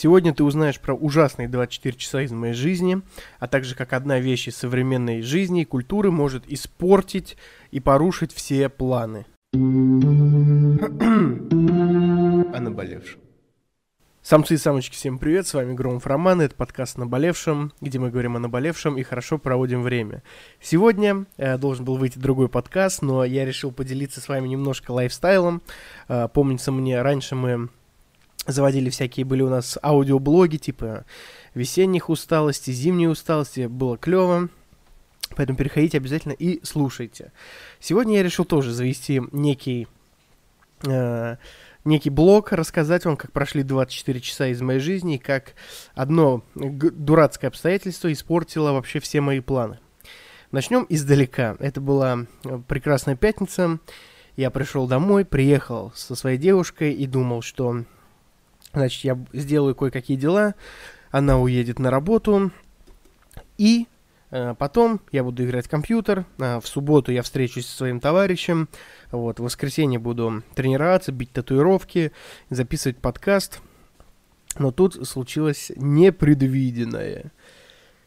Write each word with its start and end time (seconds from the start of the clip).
Сегодня 0.00 0.32
ты 0.32 0.44
узнаешь 0.44 0.78
про 0.78 0.94
ужасные 0.94 1.48
24 1.48 1.96
часа 1.96 2.22
из 2.22 2.30
моей 2.30 2.54
жизни, 2.54 3.02
а 3.40 3.48
также 3.48 3.74
как 3.74 3.92
одна 3.92 4.20
вещь 4.20 4.46
из 4.46 4.56
современной 4.56 5.22
жизни 5.22 5.62
и 5.62 5.64
культуры 5.64 6.12
может 6.12 6.44
испортить 6.46 7.36
и 7.72 7.80
порушить 7.80 8.32
все 8.32 8.68
планы. 8.68 9.26
О 9.52 9.56
наболевшем. 12.60 13.18
Самцы 14.22 14.54
и 14.54 14.56
самочки, 14.56 14.94
всем 14.94 15.18
привет, 15.18 15.48
с 15.48 15.54
вами 15.54 15.74
Громов 15.74 16.06
Роман, 16.06 16.42
это 16.42 16.54
подкаст 16.54 16.96
«Наболевшем», 16.96 17.72
где 17.80 17.98
мы 17.98 18.10
говорим 18.10 18.36
о 18.36 18.38
наболевшем 18.38 18.98
и 18.98 19.02
хорошо 19.02 19.38
проводим 19.38 19.82
время. 19.82 20.22
Сегодня 20.60 21.24
э, 21.38 21.58
должен 21.58 21.84
был 21.84 21.96
выйти 21.96 22.20
другой 22.20 22.48
подкаст, 22.48 23.02
но 23.02 23.24
я 23.24 23.44
решил 23.44 23.72
поделиться 23.72 24.20
с 24.20 24.28
вами 24.28 24.46
немножко 24.46 24.92
лайфстайлом. 24.92 25.60
Э, 26.08 26.28
помнится 26.32 26.70
мне, 26.70 27.02
раньше 27.02 27.34
мы 27.34 27.70
заводили 28.46 28.90
всякие, 28.90 29.26
были 29.26 29.42
у 29.42 29.48
нас 29.48 29.78
аудиоблоги, 29.82 30.56
типа 30.56 31.04
весенних 31.54 32.08
усталостей, 32.08 32.72
зимней 32.72 33.08
усталости, 33.08 33.66
было 33.66 33.96
клево. 33.96 34.48
Поэтому 35.36 35.58
переходите 35.58 35.98
обязательно 35.98 36.32
и 36.32 36.64
слушайте. 36.64 37.32
Сегодня 37.80 38.16
я 38.16 38.22
решил 38.22 38.44
тоже 38.44 38.72
завести 38.72 39.20
некий 39.32 39.86
э, 40.86 41.36
некий 41.84 42.10
блог, 42.10 42.52
рассказать 42.52 43.04
вам, 43.04 43.16
как 43.16 43.32
прошли 43.32 43.62
24 43.62 44.20
часа 44.20 44.46
из 44.48 44.60
моей 44.60 44.80
жизни 44.80 45.16
и 45.16 45.18
как 45.18 45.54
одно 45.94 46.42
дурацкое 46.54 47.48
обстоятельство 47.48 48.12
испортило 48.12 48.72
вообще 48.72 49.00
все 49.00 49.20
мои 49.20 49.40
планы. 49.40 49.78
Начнем 50.50 50.86
издалека. 50.88 51.56
Это 51.58 51.80
была 51.80 52.26
э, 52.44 52.60
прекрасная 52.66 53.16
пятница. 53.16 53.80
Я 54.36 54.50
пришел 54.50 54.86
домой, 54.86 55.24
приехал 55.24 55.92
со 55.94 56.14
своей 56.14 56.38
девушкой 56.38 56.92
и 56.92 57.06
думал, 57.06 57.42
что, 57.42 57.84
значит, 58.78 59.04
я 59.04 59.18
сделаю 59.32 59.74
кое-какие 59.74 60.16
дела, 60.16 60.54
она 61.10 61.38
уедет 61.38 61.78
на 61.78 61.90
работу, 61.90 62.50
и 63.56 63.86
Э, 64.30 64.54
потом 64.58 65.00
я 65.12 65.24
буду 65.24 65.44
играть 65.44 65.66
в 65.66 65.70
компьютер. 65.70 66.26
Э, 66.38 66.60
в 66.60 66.68
субботу 66.68 67.12
я 67.12 67.22
встречусь 67.22 67.66
со 67.66 67.76
своим 67.76 68.00
товарищем. 68.00 68.68
Вот, 69.10 69.40
в 69.40 69.42
воскресенье 69.42 69.98
буду 69.98 70.42
тренироваться, 70.54 71.12
бить 71.12 71.32
татуировки, 71.32 72.12
записывать 72.50 72.98
подкаст. 72.98 73.60
Но 74.58 74.70
тут 74.70 75.06
случилось 75.08 75.70
непредвиденное. 75.76 77.32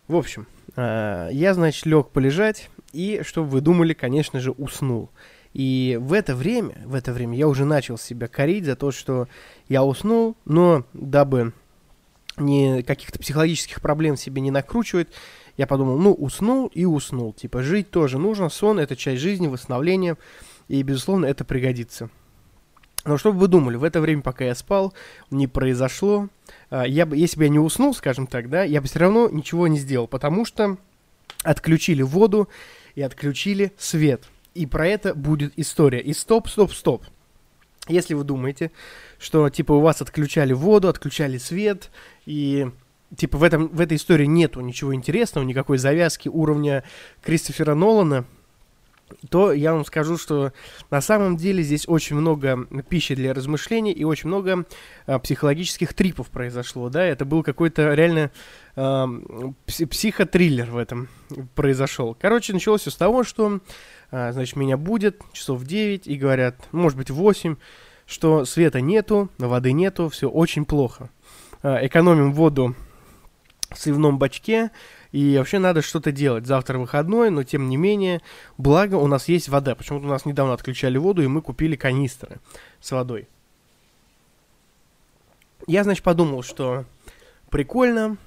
В 0.08 0.16
общем, 0.16 0.48
э, 0.76 1.30
я, 1.32 1.54
значит, 1.54 1.86
лег 1.86 2.10
полежать, 2.10 2.70
и, 2.92 3.22
чтобы 3.24 3.48
вы 3.48 3.62
думали, 3.62 3.94
конечно 3.94 4.40
же, 4.40 4.52
уснул. 4.52 5.10
И 5.54 5.98
в 6.02 6.14
это 6.14 6.36
время, 6.36 6.76
в 6.86 6.96
это 6.96 7.12
время 7.12 7.38
я 7.38 7.48
уже 7.48 7.66
начал 7.66 7.98
себя 7.98 8.28
корить 8.28 8.66
за 8.66 8.76
то, 8.76 8.92
что 8.92 9.28
я 9.68 9.84
уснул, 9.84 10.38
но 10.46 10.86
дабы 10.94 11.54
не 12.38 12.84
каких-то 12.84 13.20
психологических 13.20 13.82
проблем 13.82 14.16
себе 14.16 14.42
не 14.42 14.52
накручивать, 14.52 15.10
я 15.58 15.68
подумал, 15.68 15.98
ну, 15.98 16.14
уснул 16.14 16.68
и 16.68 16.86
уснул. 16.86 17.34
Типа, 17.34 17.62
жить 17.62 17.92
тоже 17.92 18.18
нужно, 18.18 18.50
сон– 18.50 18.80
это 18.80 18.96
часть 18.96 19.22
жизни, 19.22 19.48
восстановление, 19.48 20.18
и, 20.70 20.82
безусловно, 20.82 21.26
это 21.26 21.44
пригодится. 21.44 22.10
Но 23.04 23.18
что 23.18 23.34
бы 23.34 23.40
вы 23.40 23.48
думали, 23.48 23.76
в 23.76 23.84
это 23.84 24.00
время, 24.00 24.22
пока 24.22 24.46
я 24.46 24.56
спал, 24.56 24.94
не 25.30 25.48
произошло. 25.48 26.30
А, 26.70 26.88
я 26.88 27.06
бы, 27.06 27.18
если 27.18 27.38
бы 27.38 27.44
я 27.44 27.50
не 27.50 27.60
уснул, 27.60 27.94
скажем 27.94 28.28
так, 28.28 28.50
да, 28.50 28.64
я 28.64 28.80
бы 28.80 28.88
все 28.88 29.00
равно 29.00 29.28
ничего 29.30 29.68
не 29.68 29.78
сделал, 29.78 30.08
потому 30.08 30.46
что 30.46 30.78
отключили 31.44 32.04
воду 32.04 32.48
и 32.96 33.02
отключили 33.02 33.74
свет. 33.78 34.31
И 34.54 34.66
про 34.66 34.88
это 34.88 35.14
будет 35.14 35.54
история. 35.58 36.00
И 36.00 36.14
стоп, 36.14 36.50
стоп, 36.50 36.74
стоп. 36.74 37.06
Если 37.88 38.14
вы 38.14 38.24
думаете, 38.24 38.72
что 39.18 39.50
типа 39.50 39.74
у 39.74 39.82
вас 39.82 40.02
отключали 40.02 40.54
воду, 40.54 40.88
отключали 40.88 41.38
свет, 41.38 41.90
и 42.26 42.70
типа 43.16 43.38
в, 43.38 43.44
этом, 43.44 43.70
в 43.70 43.82
этой 43.82 43.98
истории 43.98 44.26
нету 44.26 44.62
ничего 44.62 44.94
интересного, 44.94 45.46
никакой 45.46 45.78
завязки 45.78 46.30
уровня 46.30 46.84
Кристофера 47.24 47.74
Нолана, 47.74 48.26
то 49.30 49.52
я 49.52 49.74
вам 49.74 49.86
скажу, 49.86 50.18
что 50.18 50.54
на 50.90 51.02
самом 51.02 51.38
деле 51.38 51.64
здесь 51.64 51.88
очень 51.88 52.16
много 52.16 52.66
пищи 52.88 53.16
для 53.16 53.34
размышлений 53.34 53.92
и 53.92 54.04
очень 54.04 54.28
много 54.28 54.66
а, 55.06 55.20
психологических 55.20 55.94
трипов 55.94 56.30
произошло, 56.30 56.90
да, 56.90 57.04
это 57.04 57.26
был 57.26 57.44
какой-то 57.44 57.94
реально 57.94 58.32
а, 58.76 59.10
психотриллер 59.66 60.70
в 60.72 60.78
этом 60.78 61.10
произошел. 61.56 62.16
Короче, 62.20 62.54
началось 62.54 62.82
все 62.82 62.92
с 62.92 62.96
того, 62.96 63.24
что, 63.24 63.60
значит, 64.12 64.56
меня 64.56 64.78
будет 64.78 65.22
часов 65.32 65.60
в 65.60 65.66
9 65.66 66.08
и 66.08 66.16
говорят, 66.16 66.56
может 66.72 66.98
быть, 66.98 67.10
8, 67.10 67.56
что 68.06 68.46
света 68.46 68.82
нету, 68.82 69.30
воды 69.38 69.72
нету, 69.72 70.10
все 70.10 70.30
очень 70.30 70.66
плохо. 70.66 71.10
А, 71.64 71.86
экономим 71.86 72.34
воду 72.34 72.76
в 73.70 73.78
сливном 73.78 74.20
бачке, 74.20 74.72
и 75.12 75.38
вообще 75.38 75.60
надо 75.60 75.82
что-то 75.82 76.12
делать. 76.12 76.46
Завтра 76.46 76.78
выходной, 76.78 77.30
но 77.30 77.44
тем 77.44 77.70
не 77.70 77.78
менее, 77.78 78.22
благо 78.58 78.96
у 78.96 79.08
нас 79.08 79.28
есть 79.28 79.50
вода. 79.50 79.76
Почему-то 79.76 80.06
у 80.06 80.10
нас 80.10 80.26
недавно 80.26 80.54
отключали 80.54 80.98
воду, 80.98 81.22
и 81.22 81.28
мы 81.28 81.42
купили 81.42 81.76
канистры 81.76 82.40
с 82.80 82.92
водой. 82.92 83.28
Я, 85.68 85.84
значит, 85.84 86.04
подумал, 86.04 86.44
что 86.44 86.86
прикольно, 87.50 88.18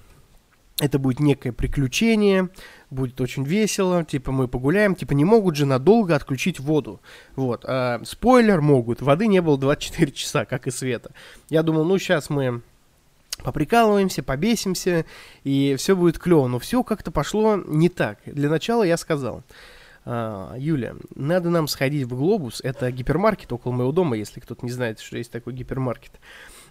это 0.80 0.98
будет 0.98 1.20
некое 1.20 1.52
приключение, 1.52 2.48
будет 2.90 3.20
очень 3.20 3.44
весело, 3.44 4.04
типа 4.04 4.32
мы 4.32 4.48
погуляем, 4.48 4.94
типа 4.94 5.12
не 5.12 5.24
могут 5.24 5.56
же 5.56 5.66
надолго 5.66 6.16
отключить 6.16 6.58
воду. 6.58 7.00
Вот, 7.36 7.64
а, 7.64 8.00
спойлер, 8.04 8.60
могут, 8.60 9.00
воды 9.00 9.28
не 9.28 9.40
было 9.40 9.56
24 9.56 10.10
часа, 10.12 10.44
как 10.44 10.66
и 10.66 10.70
света. 10.70 11.12
Я 11.48 11.62
думал, 11.62 11.84
ну 11.84 11.96
сейчас 11.98 12.28
мы 12.28 12.62
поприкалываемся, 13.44 14.22
побесимся, 14.22 15.04
и 15.44 15.76
все 15.76 15.94
будет 15.94 16.18
клево. 16.18 16.48
Но 16.48 16.58
все 16.58 16.82
как-то 16.82 17.10
пошло 17.10 17.56
не 17.56 17.88
так. 17.88 18.18
Для 18.26 18.48
начала 18.48 18.82
я 18.82 18.96
сказал, 18.96 19.44
а, 20.04 20.56
Юля, 20.58 20.96
надо 21.14 21.50
нам 21.50 21.68
сходить 21.68 22.04
в 22.04 22.16
Глобус, 22.16 22.60
это 22.64 22.91
гипермаркет 22.91 23.52
около 23.52 23.72
моего 23.72 23.92
дома, 23.92 24.16
если 24.16 24.41
кто-то 24.41 24.64
не 24.66 24.72
знает, 24.72 24.98
что 24.98 25.18
есть 25.18 25.30
такой 25.30 25.52
гипермаркет. 25.52 26.12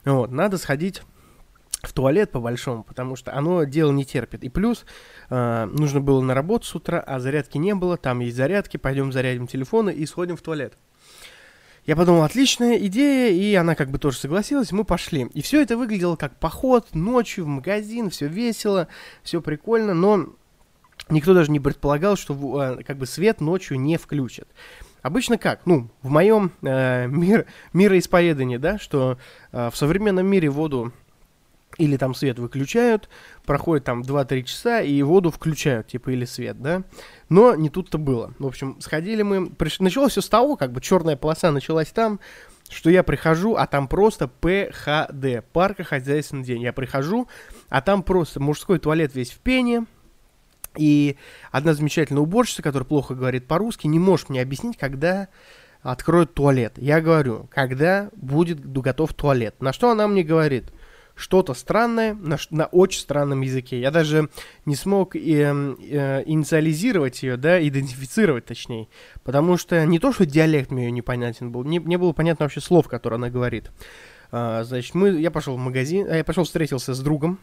Вот, 0.03 0.31
надо 0.31 0.57
сходить 0.57 1.03
в 1.83 1.93
туалет 1.93 2.31
по-большому, 2.31 2.83
потому 2.83 3.15
что 3.15 3.35
оно 3.35 3.65
дело 3.65 3.91
не 3.91 4.05
терпит. 4.05 4.43
И 4.43 4.49
плюс 4.49 4.85
э, 5.29 5.65
нужно 5.65 5.99
было 5.99 6.21
на 6.21 6.33
работу 6.33 6.65
с 6.65 6.75
утра, 6.75 6.99
а 6.99 7.19
зарядки 7.19 7.57
не 7.57 7.75
было, 7.75 7.97
там 7.97 8.21
есть 8.21 8.37
зарядки, 8.37 8.77
пойдем 8.77 9.11
зарядим 9.11 9.47
телефоны 9.47 9.91
и 9.91 10.05
сходим 10.05 10.37
в 10.37 10.41
туалет. 10.41 10.73
Я 11.85 11.97
подумал, 11.97 12.23
отличная 12.23 12.77
идея, 12.77 13.33
и 13.33 13.53
она 13.55 13.75
как 13.75 13.91
бы 13.91 13.99
тоже 13.99 14.17
согласилась, 14.17 14.71
мы 14.71 14.85
пошли. 14.85 15.27
И 15.33 15.41
все 15.41 15.61
это 15.61 15.75
выглядело 15.75 16.15
как 16.15 16.39
поход 16.39 16.95
ночью 16.95 17.43
в 17.43 17.47
магазин, 17.49 18.09
все 18.09 18.27
весело, 18.27 18.87
все 19.21 19.41
прикольно, 19.41 19.93
но 19.93 20.29
никто 21.09 21.33
даже 21.33 21.51
не 21.51 21.59
предполагал, 21.59 22.15
что 22.15 22.33
э, 22.61 22.83
как 22.83 22.97
бы 22.97 23.05
свет 23.05 23.41
ночью 23.41 23.77
не 23.77 23.97
включат. 23.97 24.47
Обычно 25.01 25.37
как? 25.37 25.65
Ну, 25.65 25.89
в 26.01 26.09
моем 26.09 26.53
э, 26.61 27.07
мир, 27.07 27.45
мироисповедании, 27.73 28.55
да, 28.55 28.79
что 28.79 29.17
э, 29.51 29.69
в 29.69 29.75
современном 29.75 30.25
мире 30.25 30.49
воду 30.49 30.93
или 31.77 31.97
там 31.97 32.13
свет 32.13 32.39
выключают, 32.39 33.09
проходит 33.45 33.85
там 33.85 34.01
2-3 34.01 34.43
часа, 34.43 34.81
и 34.81 35.01
воду 35.01 35.31
включают, 35.31 35.87
типа, 35.87 36.11
или 36.11 36.25
свет, 36.25 36.61
да. 36.61 36.83
Но 37.29 37.55
не 37.55 37.69
тут-то 37.69 37.97
было. 37.97 38.33
В 38.39 38.45
общем, 38.45 38.79
сходили 38.79 39.23
мы, 39.23 39.49
приш... 39.49 39.79
началось 39.79 40.11
все 40.11 40.21
с 40.21 40.29
того, 40.29 40.55
как 40.55 40.71
бы 40.71 40.81
черная 40.81 41.15
полоса 41.15 41.51
началась 41.51 41.89
там, 41.89 42.19
что 42.69 42.89
я 42.89 43.03
прихожу, 43.03 43.55
а 43.55 43.67
там 43.67 43.87
просто 43.87 44.27
ПХД, 44.27 45.45
парко-хозяйственный 45.51 46.43
день. 46.43 46.61
Я 46.61 46.73
прихожу, 46.73 47.27
а 47.69 47.81
там 47.81 48.03
просто 48.03 48.39
мужской 48.39 48.79
туалет 48.79 49.15
весь 49.15 49.31
в 49.31 49.39
пене, 49.39 49.85
и 50.77 51.17
одна 51.51 51.73
замечательная 51.73 52.23
уборщица, 52.23 52.63
которая 52.63 52.87
плохо 52.87 53.13
говорит 53.13 53.47
по-русски, 53.47 53.87
не 53.87 53.99
может 53.99 54.29
мне 54.29 54.41
объяснить, 54.41 54.77
когда 54.77 55.27
откроют 55.81 56.33
туалет. 56.33 56.73
Я 56.77 57.01
говорю, 57.01 57.47
когда 57.51 58.09
будет 58.15 58.65
готов 58.65 59.13
туалет. 59.13 59.61
На 59.61 59.73
что 59.73 59.91
она 59.91 60.07
мне 60.07 60.23
говорит– 60.23 60.71
что-то 61.15 61.53
странное 61.53 62.15
на, 62.15 62.37
на 62.49 62.65
очень 62.67 63.01
странном 63.01 63.41
языке. 63.41 63.79
Я 63.79 63.91
даже 63.91 64.29
не 64.65 64.75
смог 64.75 65.15
э, 65.15 65.19
э, 65.19 66.23
инициализировать 66.25 67.21
ее, 67.23 67.37
да, 67.37 67.65
идентифицировать 67.65 68.45
точнее, 68.45 68.87
потому 69.23 69.57
что 69.57 69.85
не 69.85 69.99
то, 69.99 70.11
что 70.11 70.25
диалект 70.25 70.71
мне 70.71 70.89
непонятен 70.91 71.51
был, 71.51 71.63
не, 71.63 71.77
не 71.77 71.97
было 71.97 72.13
понятно 72.13 72.45
вообще 72.45 72.61
слов, 72.61 72.87
которые 72.87 73.17
она 73.17 73.29
говорит. 73.29 73.71
А, 74.31 74.63
значит, 74.63 74.95
мы, 74.95 75.09
я 75.09 75.29
пошел 75.29 75.55
в 75.55 75.59
магазин, 75.59 76.07
а 76.09 76.15
я 76.15 76.23
пошел 76.23 76.43
встретился 76.43 76.93
с 76.93 76.99
другом, 76.99 77.39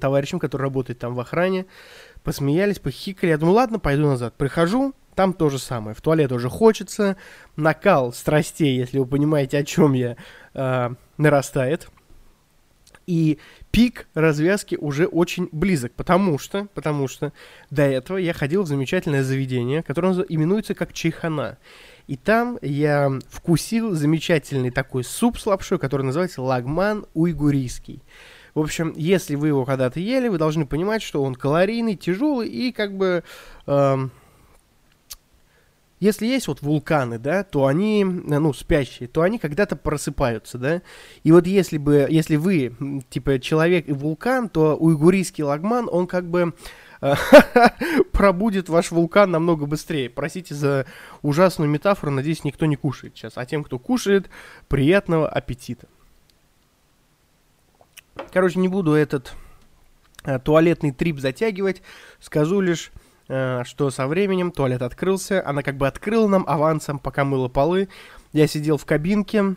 товарищем, 0.00 0.38
который 0.38 0.62
работает 0.62 0.98
там 0.98 1.14
в 1.14 1.20
охране, 1.20 1.66
посмеялись, 2.24 2.78
похикали, 2.80 3.30
я 3.30 3.38
думаю, 3.38 3.54
ладно, 3.54 3.78
пойду 3.78 4.06
назад. 4.06 4.34
Прихожу, 4.36 4.92
там 5.14 5.32
то 5.32 5.50
же 5.50 5.58
самое. 5.58 5.94
В 5.94 6.02
туалет 6.02 6.32
уже 6.32 6.48
хочется. 6.48 7.16
Накал 7.56 8.12
страстей, 8.12 8.76
если 8.76 8.98
вы 8.98 9.06
понимаете, 9.06 9.58
о 9.58 9.64
чем 9.64 9.92
я, 9.92 10.16
э, 10.54 10.90
нарастает 11.16 11.88
и 13.08 13.38
пик 13.70 14.06
развязки 14.12 14.76
уже 14.78 15.06
очень 15.06 15.48
близок, 15.50 15.92
потому 15.92 16.38
что, 16.38 16.68
потому 16.74 17.08
что 17.08 17.32
до 17.70 17.82
этого 17.82 18.18
я 18.18 18.34
ходил 18.34 18.64
в 18.64 18.66
замечательное 18.66 19.24
заведение, 19.24 19.82
которое 19.82 20.12
именуется 20.28 20.74
как 20.74 20.92
Чайхана. 20.92 21.56
И 22.06 22.16
там 22.16 22.58
я 22.60 23.10
вкусил 23.30 23.94
замечательный 23.94 24.70
такой 24.70 25.04
суп 25.04 25.38
с 25.38 25.46
лапшой, 25.46 25.78
который 25.78 26.02
называется 26.02 26.42
лагман 26.42 27.06
уйгурийский. 27.14 28.02
В 28.54 28.60
общем, 28.60 28.92
если 28.94 29.36
вы 29.36 29.48
его 29.48 29.64
когда-то 29.64 30.00
ели, 30.00 30.28
вы 30.28 30.36
должны 30.36 30.66
понимать, 30.66 31.00
что 31.00 31.22
он 31.22 31.34
калорийный, 31.34 31.96
тяжелый 31.96 32.48
и 32.48 32.72
как 32.72 32.94
бы... 32.94 33.24
Эм, 33.66 34.10
если 36.00 36.26
есть 36.26 36.46
вот 36.46 36.62
вулканы, 36.62 37.18
да, 37.18 37.42
то 37.42 37.66
они, 37.66 38.04
ну, 38.04 38.52
спящие, 38.52 39.08
то 39.08 39.22
они 39.22 39.38
когда-то 39.38 39.76
просыпаются, 39.76 40.58
да. 40.58 40.82
И 41.24 41.32
вот 41.32 41.46
если 41.46 41.78
бы, 41.78 42.06
если 42.08 42.36
вы, 42.36 42.76
типа, 43.10 43.38
человек 43.40 43.88
и 43.88 43.92
вулкан, 43.92 44.48
то 44.48 44.76
уйгурийский 44.76 45.42
лагман, 45.42 45.88
он 45.90 46.06
как 46.06 46.24
бы 46.26 46.54
пробудет 48.12 48.68
ваш 48.68 48.90
вулкан 48.90 49.30
намного 49.30 49.66
быстрее. 49.66 50.10
Простите 50.10 50.54
за 50.54 50.86
ужасную 51.22 51.68
метафору, 51.68 52.12
надеюсь, 52.12 52.44
никто 52.44 52.66
не 52.66 52.76
кушает 52.76 53.16
сейчас. 53.16 53.32
А 53.36 53.46
тем, 53.46 53.64
кто 53.64 53.78
кушает, 53.78 54.30
приятного 54.68 55.28
аппетита. 55.28 55.86
Короче, 58.32 58.58
не 58.58 58.68
буду 58.68 58.92
этот 58.94 59.32
э, 60.24 60.38
туалетный 60.38 60.92
трип 60.92 61.20
затягивать. 61.20 61.82
Скажу 62.20 62.60
лишь, 62.60 62.90
э, 62.94 63.07
что 63.28 63.90
со 63.90 64.06
временем 64.06 64.50
туалет 64.50 64.82
открылся. 64.82 65.46
Она 65.46 65.62
как 65.62 65.76
бы 65.76 65.86
открыла 65.86 66.28
нам 66.28 66.44
авансом, 66.48 66.98
пока 66.98 67.24
мыла 67.24 67.48
полы. 67.48 67.88
Я 68.32 68.46
сидел 68.46 68.78
в 68.78 68.86
кабинке, 68.86 69.54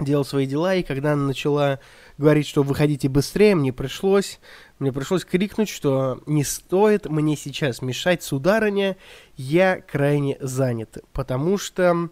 делал 0.00 0.24
свои 0.24 0.46
дела, 0.46 0.74
и 0.74 0.82
когда 0.82 1.12
она 1.12 1.26
начала 1.26 1.80
говорить, 2.18 2.46
что 2.46 2.62
выходите 2.62 3.08
быстрее, 3.08 3.54
мне 3.54 3.72
пришлось, 3.72 4.40
мне 4.78 4.92
пришлось 4.92 5.24
крикнуть, 5.24 5.68
что 5.68 6.20
не 6.26 6.44
стоит 6.44 7.06
мне 7.08 7.36
сейчас 7.36 7.82
мешать 7.82 8.22
сударыня, 8.22 8.96
я 9.36 9.80
крайне 9.80 10.36
занят, 10.40 10.98
потому 11.12 11.58
что... 11.58 12.10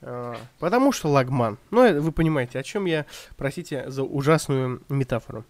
Э, 0.00 0.34
потому 0.58 0.92
что 0.92 1.08
лагман. 1.08 1.58
Ну, 1.70 2.00
вы 2.00 2.12
понимаете, 2.12 2.58
о 2.58 2.62
чем 2.62 2.86
я, 2.86 3.06
простите 3.36 3.88
за 3.88 4.02
ужасную 4.02 4.82
метафору. 4.88 5.44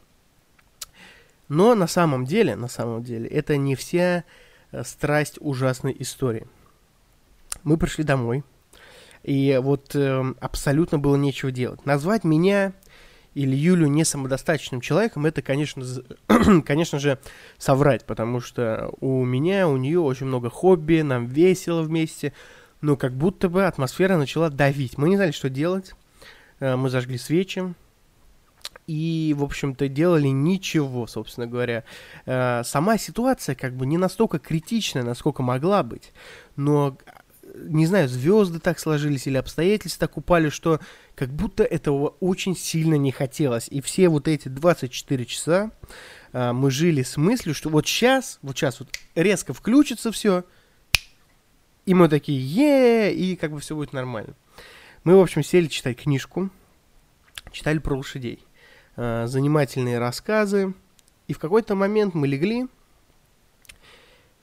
Но 1.53 1.75
на 1.75 1.87
самом 1.87 2.25
деле, 2.25 2.57
на 2.57 2.67
самом 2.67 3.03
деле, 3.05 3.29
это 3.29 3.59
не 3.59 3.75
вся 3.75 4.25
э, 4.71 4.83
страсть 4.85 5.37
ужасной 5.39 5.95
истории. 5.99 6.47
Мы 7.63 7.77
пришли 7.77 8.05
домой, 8.05 8.43
и 9.23 9.61
вот 9.63 9.95
э, 9.95 10.35
абсолютно 10.41 10.99
было 10.99 11.15
нечего 11.17 11.51
делать. 11.51 11.85
Назвать 11.85 12.25
меня 12.25 12.73
или 13.35 13.55
Юлю 13.55 13.87
не 13.89 14.03
самодостаточным 14.07 14.81
человеком, 14.81 15.27
это, 15.27 15.43
конечно, 15.43 15.85
конечно 16.65 16.99
же, 16.99 17.19
соврать, 17.59 18.07
потому 18.07 18.41
что 18.41 18.91
у 19.03 19.23
меня, 19.23 19.69
у 19.69 19.77
нее 19.77 20.01
очень 20.01 20.29
много 20.29 20.49
хобби, 20.49 21.03
нам 21.03 21.27
весело 21.27 21.83
вместе, 21.83 22.33
но 22.81 22.97
как 22.97 23.13
будто 23.13 23.51
бы 23.51 23.67
атмосфера 23.67 24.17
начала 24.17 24.49
давить. 24.49 24.97
Мы 24.97 25.11
не 25.11 25.17
знали, 25.17 25.33
что 25.33 25.51
делать, 25.51 25.93
э, 26.61 26.77
мы 26.77 26.89
зажгли 26.89 27.19
свечи, 27.19 27.75
и, 28.87 29.35
в 29.37 29.45
общем-то, 29.45 29.89
делали 29.89 30.29
ничего, 30.29 31.07
собственно 31.07 31.47
говоря. 31.47 31.85
Э, 32.27 32.63
сама 32.65 32.99
ситуация 32.99 33.55
как 33.55 33.77
бы 33.77 33.87
не 33.87 33.99
настолько 33.99 34.39
критичная, 34.39 35.03
насколько 35.03 35.43
могла 35.43 35.83
быть, 35.83 36.13
но 36.57 36.99
не 37.55 37.87
знаю, 37.87 38.09
звезды 38.09 38.59
так 38.59 38.79
сложились 38.79 39.27
или 39.27 39.37
обстоятельства 39.37 40.07
так 40.07 40.17
упали, 40.17 40.49
что 40.49 40.81
как 41.15 41.31
будто 41.31 41.65
этого 41.65 42.15
очень 42.21 42.57
сильно 42.57 42.95
не 42.95 43.13
хотелось. 43.13 43.69
И 43.69 43.81
все 43.81 44.09
вот 44.09 44.29
эти 44.29 44.49
24 44.49 45.25
часа 45.27 45.71
а, 46.33 46.53
мы 46.53 46.71
жили 46.71 47.03
с 47.03 47.17
мыслью, 47.17 47.55
что 47.55 47.69
вот 47.69 47.87
сейчас, 47.87 48.39
вот 48.43 48.57
сейчас 48.57 48.81
вот 48.81 48.89
резко 49.15 49.53
включится 49.53 50.13
все, 50.13 50.45
и 51.85 51.95
мы 51.95 52.09
такие, 52.09 52.41
е 52.41 53.15
и 53.15 53.37
как 53.37 53.53
бы 53.53 53.61
все 53.61 53.75
будет 53.75 53.93
нормально. 53.93 54.35
Мы, 55.05 55.17
в 55.17 55.21
общем, 55.21 55.43
сели 55.43 55.67
читать 55.67 55.99
книжку, 56.01 56.51
читали 57.51 57.79
про 57.79 57.97
лошадей, 57.97 58.39
а, 58.97 59.27
занимательные 59.27 59.99
рассказы, 59.99 60.75
и 61.29 61.33
в 61.33 61.39
какой-то 61.39 61.75
момент 61.75 62.15
мы 62.15 62.27
легли, 62.27 62.69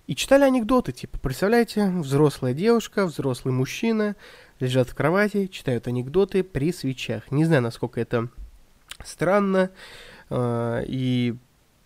и 0.08 0.16
читали 0.16 0.44
анекдоты, 0.44 0.92
типа, 0.92 1.20
представляете, 1.20 1.88
взрослая 1.88 2.56
девушка, 2.56 3.06
взрослый 3.06 3.54
мужчина 3.54 4.16
лежат 4.60 4.90
в 4.90 4.96
кровати, 4.96 5.46
читают 5.46 5.88
анекдоты 5.88 6.44
при 6.44 6.74
свечах. 6.74 7.30
Не 7.32 7.46
знаю, 7.46 7.62
насколько 7.62 8.02
это 8.02 8.30
странно 9.04 9.70
э, 10.32 10.84
и 10.88 11.36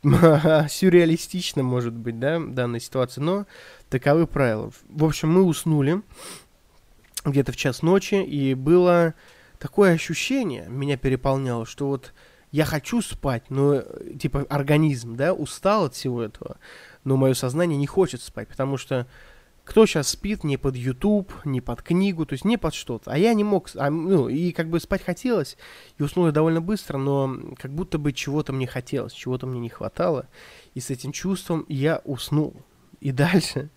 сюрреалистично, 0.69 1.63
может 1.63 1.93
быть, 1.93 2.17
да, 2.17 2.39
данная 2.39 2.79
ситуация, 2.79 3.21
но 3.21 3.45
таковы 3.89 4.25
правила. 4.25 4.71
В 4.87 5.03
общем, 5.03 5.29
мы 5.29 5.43
уснули 5.43 6.01
где-то 7.25 7.51
в 7.51 7.57
час 7.57 7.81
ночи, 7.81 8.15
и 8.15 8.53
было 8.53 9.15
такое 9.59 9.93
ощущение, 9.93 10.65
меня 10.69 10.97
переполняло, 10.97 11.65
что 11.65 11.87
вот 11.87 12.13
я 12.53 12.65
хочу 12.65 13.01
спать, 13.01 13.49
но, 13.49 13.81
типа, 14.19 14.45
организм, 14.47 15.15
да, 15.15 15.33
устал 15.33 15.85
от 15.85 15.95
всего 15.95 16.21
этого, 16.21 16.57
но 17.03 17.17
мое 17.17 17.33
сознание 17.33 17.79
не 17.79 17.87
хочет 17.87 18.21
спать, 18.21 18.47
потому 18.47 18.77
что 18.77 19.07
кто 19.63 19.87
сейчас 19.87 20.09
спит 20.09 20.43
не 20.43 20.57
под 20.57 20.75
YouTube, 20.75 21.33
не 21.45 21.61
под 21.61 21.81
книгу, 21.81 22.27
то 22.27 22.33
есть 22.33 22.45
не 22.45 22.57
под 22.57 22.75
что-то. 22.75 23.09
А 23.09 23.17
я 23.17 23.33
не 23.33 23.43
мог, 23.43 23.69
а, 23.75 23.89
ну, 23.89 24.29
и 24.29 24.51
как 24.51 24.69
бы 24.69 24.79
спать 24.79 25.01
хотелось, 25.03 25.57
и 25.97 26.03
уснул 26.03 26.27
я 26.27 26.31
довольно 26.31 26.61
быстро, 26.61 26.99
но 26.99 27.39
как 27.57 27.71
будто 27.71 27.97
бы 27.97 28.13
чего-то 28.13 28.53
мне 28.53 28.67
хотелось, 28.67 29.13
чего-то 29.13 29.47
мне 29.47 29.59
не 29.59 29.69
хватало. 29.69 30.27
И 30.75 30.79
с 30.79 30.91
этим 30.91 31.11
чувством 31.11 31.65
я 31.69 32.01
уснул. 32.05 32.53
И 32.99 33.11
дальше 33.11 33.71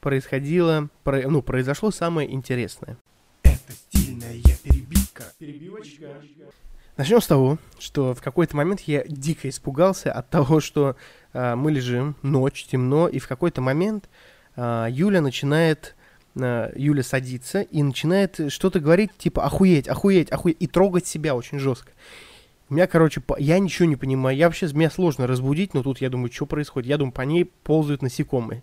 происходило, 0.00 0.88
про, 1.04 1.28
ну, 1.28 1.42
произошло 1.42 1.90
самое 1.90 2.32
интересное. 2.32 2.96
Это 3.42 3.72
стильная 3.72 4.40
перебивка. 4.64 5.24
Перебивочка. 5.38 6.06
Начнем 7.02 7.20
с 7.20 7.26
того, 7.26 7.58
что 7.80 8.14
в 8.14 8.22
какой-то 8.22 8.56
момент 8.56 8.82
я 8.82 9.02
дико 9.08 9.48
испугался 9.48 10.12
от 10.12 10.30
того, 10.30 10.60
что 10.60 10.94
э, 11.32 11.56
мы 11.56 11.72
лежим, 11.72 12.14
ночь, 12.22 12.64
темно, 12.64 13.08
и 13.08 13.18
в 13.18 13.26
какой-то 13.26 13.60
момент 13.60 14.08
э, 14.54 14.86
Юля 14.88 15.20
начинает, 15.20 15.96
э, 16.36 16.72
Юля 16.76 17.02
садится 17.02 17.62
и 17.62 17.82
начинает 17.82 18.52
что-то 18.52 18.78
говорить, 18.78 19.10
типа 19.18 19.44
охуеть, 19.44 19.88
охуеть, 19.88 20.30
охуеть, 20.30 20.58
и 20.60 20.68
трогать 20.68 21.04
себя 21.04 21.34
очень 21.34 21.58
жестко. 21.58 21.90
У 22.70 22.74
меня, 22.74 22.86
короче, 22.86 23.20
по... 23.20 23.36
я 23.36 23.58
ничего 23.58 23.88
не 23.88 23.96
понимаю. 23.96 24.36
Я 24.36 24.46
вообще, 24.46 24.68
меня 24.68 24.88
сложно 24.88 25.26
разбудить, 25.26 25.74
но 25.74 25.82
тут 25.82 26.00
я 26.00 26.08
думаю, 26.08 26.30
что 26.30 26.46
происходит. 26.46 26.88
Я 26.88 26.98
думаю, 26.98 27.12
по 27.12 27.22
ней 27.22 27.46
ползают 27.64 28.02
насекомые. 28.02 28.62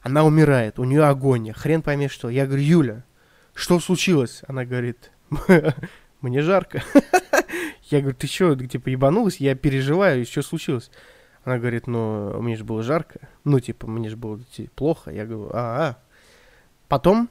Она 0.00 0.24
умирает, 0.24 0.78
у 0.78 0.84
нее 0.84 1.04
агония, 1.04 1.52
хрен 1.52 1.82
пойми 1.82 2.08
что. 2.08 2.30
Я 2.30 2.46
говорю, 2.46 2.62
Юля, 2.62 3.04
что 3.52 3.78
случилось? 3.80 4.40
Она 4.48 4.64
говорит, 4.64 5.10
мне 6.22 6.40
жарко. 6.40 6.82
Я 7.86 8.00
говорю, 8.00 8.16
ты 8.16 8.26
что, 8.26 8.54
типа, 8.56 8.88
ебанулась? 8.88 9.36
Я 9.36 9.54
переживаю, 9.54 10.24
что 10.24 10.42
случилось? 10.42 10.90
Она 11.44 11.58
говорит, 11.58 11.86
ну, 11.86 12.40
мне 12.42 12.56
же 12.56 12.64
было 12.64 12.82
жарко. 12.82 13.28
Ну, 13.44 13.60
типа, 13.60 13.86
мне 13.86 14.08
же 14.08 14.16
было 14.16 14.40
типа, 14.40 14.70
плохо. 14.74 15.10
Я 15.12 15.24
говорю, 15.24 15.50
а, 15.52 15.88
а. 15.88 15.98
Потом 16.88 17.28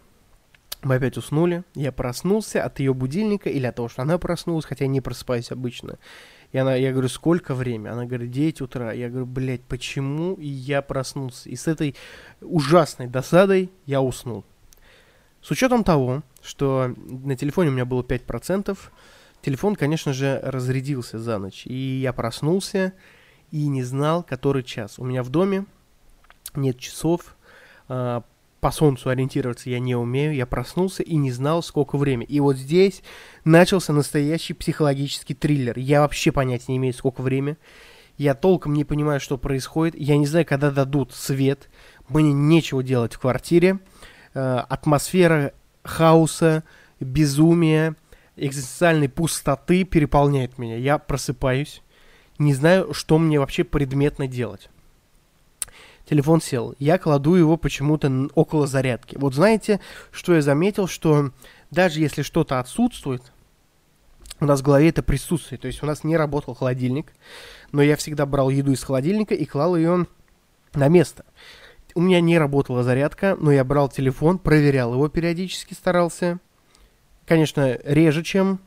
мы 0.81 0.95
опять 0.95 1.17
уснули. 1.17 1.63
Я 1.74 1.91
проснулся 1.91 2.63
от 2.63 2.79
ее 2.79 2.93
будильника 2.93 3.50
или 3.50 3.65
от 3.65 3.75
того, 3.75 3.89
что 3.89 4.03
она 4.03 4.17
проснулась, 4.17 4.63
хотя 4.63 4.85
я 4.85 4.89
не 4.89 5.01
просыпаюсь 5.01 5.51
обычно. 5.51 6.00
И 6.53 6.57
она, 6.57 6.75
я 6.75 6.93
говорю, 6.93 7.09
сколько 7.09 7.53
время? 7.53 7.91
Она 7.91 8.05
говорит, 8.05 8.31
9 8.31 8.62
утра. 8.62 8.93
Я 8.93 9.09
говорю, 9.09 9.25
блядь, 9.25 9.63
почему 9.63 10.38
я 10.39 10.81
проснулся? 10.81 11.50
И 11.50 11.55
с 11.57 11.67
этой 11.67 11.95
ужасной 12.39 13.07
досадой 13.07 13.71
я 13.85 14.01
уснул. 14.01 14.45
С 15.41 15.51
учетом 15.51 15.83
того, 15.83 16.24
что 16.41 16.93
на 16.95 17.35
телефоне 17.35 17.71
у 17.71 17.74
меня 17.74 17.85
было 17.85 18.01
5%, 18.03 18.77
телефон, 19.45 19.75
конечно 19.75 20.11
же, 20.11 20.39
разрядился 20.43 21.19
за 21.19 21.37
ночь. 21.37 21.63
И 21.65 21.73
я 21.73 22.13
проснулся 22.13 22.93
и 23.51 23.67
не 23.67 23.83
знал, 23.83 24.23
который 24.23 24.63
час. 24.63 24.97
У 24.97 25.05
меня 25.05 25.21
в 25.21 25.29
доме 25.29 25.65
нет 26.55 26.79
часов, 26.79 27.35
э, 27.87 28.21
по 28.59 28.71
солнцу 28.71 29.09
ориентироваться 29.09 29.69
я 29.69 29.77
не 29.77 29.95
умею. 29.95 30.33
Я 30.33 30.47
проснулся 30.47 31.03
и 31.03 31.15
не 31.17 31.31
знал, 31.31 31.61
сколько 31.61 31.97
времени. 31.97 32.25
И 32.25 32.39
вот 32.39 32.57
здесь 32.57 33.03
начался 33.43 33.93
настоящий 33.93 34.53
психологический 34.53 35.35
триллер. 35.35 35.77
Я 35.77 36.01
вообще 36.01 36.31
понятия 36.31 36.71
не 36.71 36.77
имею, 36.77 36.95
сколько 36.95 37.21
времени. 37.21 37.57
Я 38.17 38.33
толком 38.33 38.73
не 38.73 38.83
понимаю, 38.83 39.19
что 39.19 39.37
происходит. 39.37 39.93
Я 39.95 40.17
не 40.17 40.25
знаю, 40.25 40.47
когда 40.47 40.71
дадут 40.71 41.13
свет. 41.13 41.69
Мне 42.09 42.33
нечего 42.33 42.81
делать 42.81 43.13
в 43.13 43.19
квартире. 43.19 43.77
Э, 44.33 44.63
атмосфера 44.67 45.53
хаоса, 45.83 46.63
безумия, 46.99 47.95
экзистенциальной 48.35 49.09
пустоты 49.09 49.83
переполняет 49.83 50.57
меня. 50.57 50.77
Я 50.77 50.97
просыпаюсь, 50.97 51.81
не 52.37 52.53
знаю, 52.53 52.93
что 52.93 53.17
мне 53.17 53.39
вообще 53.39 53.63
предметно 53.63 54.27
делать. 54.27 54.69
Телефон 56.07 56.39
сел. 56.39 56.75
Я 56.77 56.97
кладу 56.99 57.35
его 57.35 57.57
почему-то 57.57 58.29
около 58.35 58.67
зарядки. 58.67 59.17
Вот 59.17 59.33
знаете, 59.33 59.79
что 60.11 60.35
я 60.35 60.41
заметил, 60.41 60.87
что 60.87 61.31
даже 61.71 61.99
если 61.99 62.21
что-то 62.21 62.59
отсутствует, 62.59 63.23
у 64.39 64.45
нас 64.45 64.59
в 64.59 64.63
голове 64.63 64.89
это 64.89 65.01
присутствует. 65.01 65.61
То 65.61 65.67
есть 65.67 65.81
у 65.81 65.85
нас 65.85 66.03
не 66.03 66.15
работал 66.15 66.53
холодильник, 66.53 67.13
но 67.71 67.81
я 67.81 67.95
всегда 67.95 68.25
брал 68.25 68.49
еду 68.49 68.71
из 68.71 68.83
холодильника 68.83 69.33
и 69.33 69.45
клал 69.45 69.75
ее 69.75 70.05
на 70.73 70.87
место. 70.89 71.25
У 71.95 72.01
меня 72.01 72.19
не 72.19 72.37
работала 72.37 72.83
зарядка, 72.83 73.37
но 73.39 73.51
я 73.51 73.63
брал 73.63 73.89
телефон, 73.89 74.37
проверял 74.37 74.93
его 74.93 75.07
периодически, 75.07 75.73
старался. 75.73 76.39
Конечно, 77.25 77.77
реже, 77.84 78.24
чем 78.24 78.60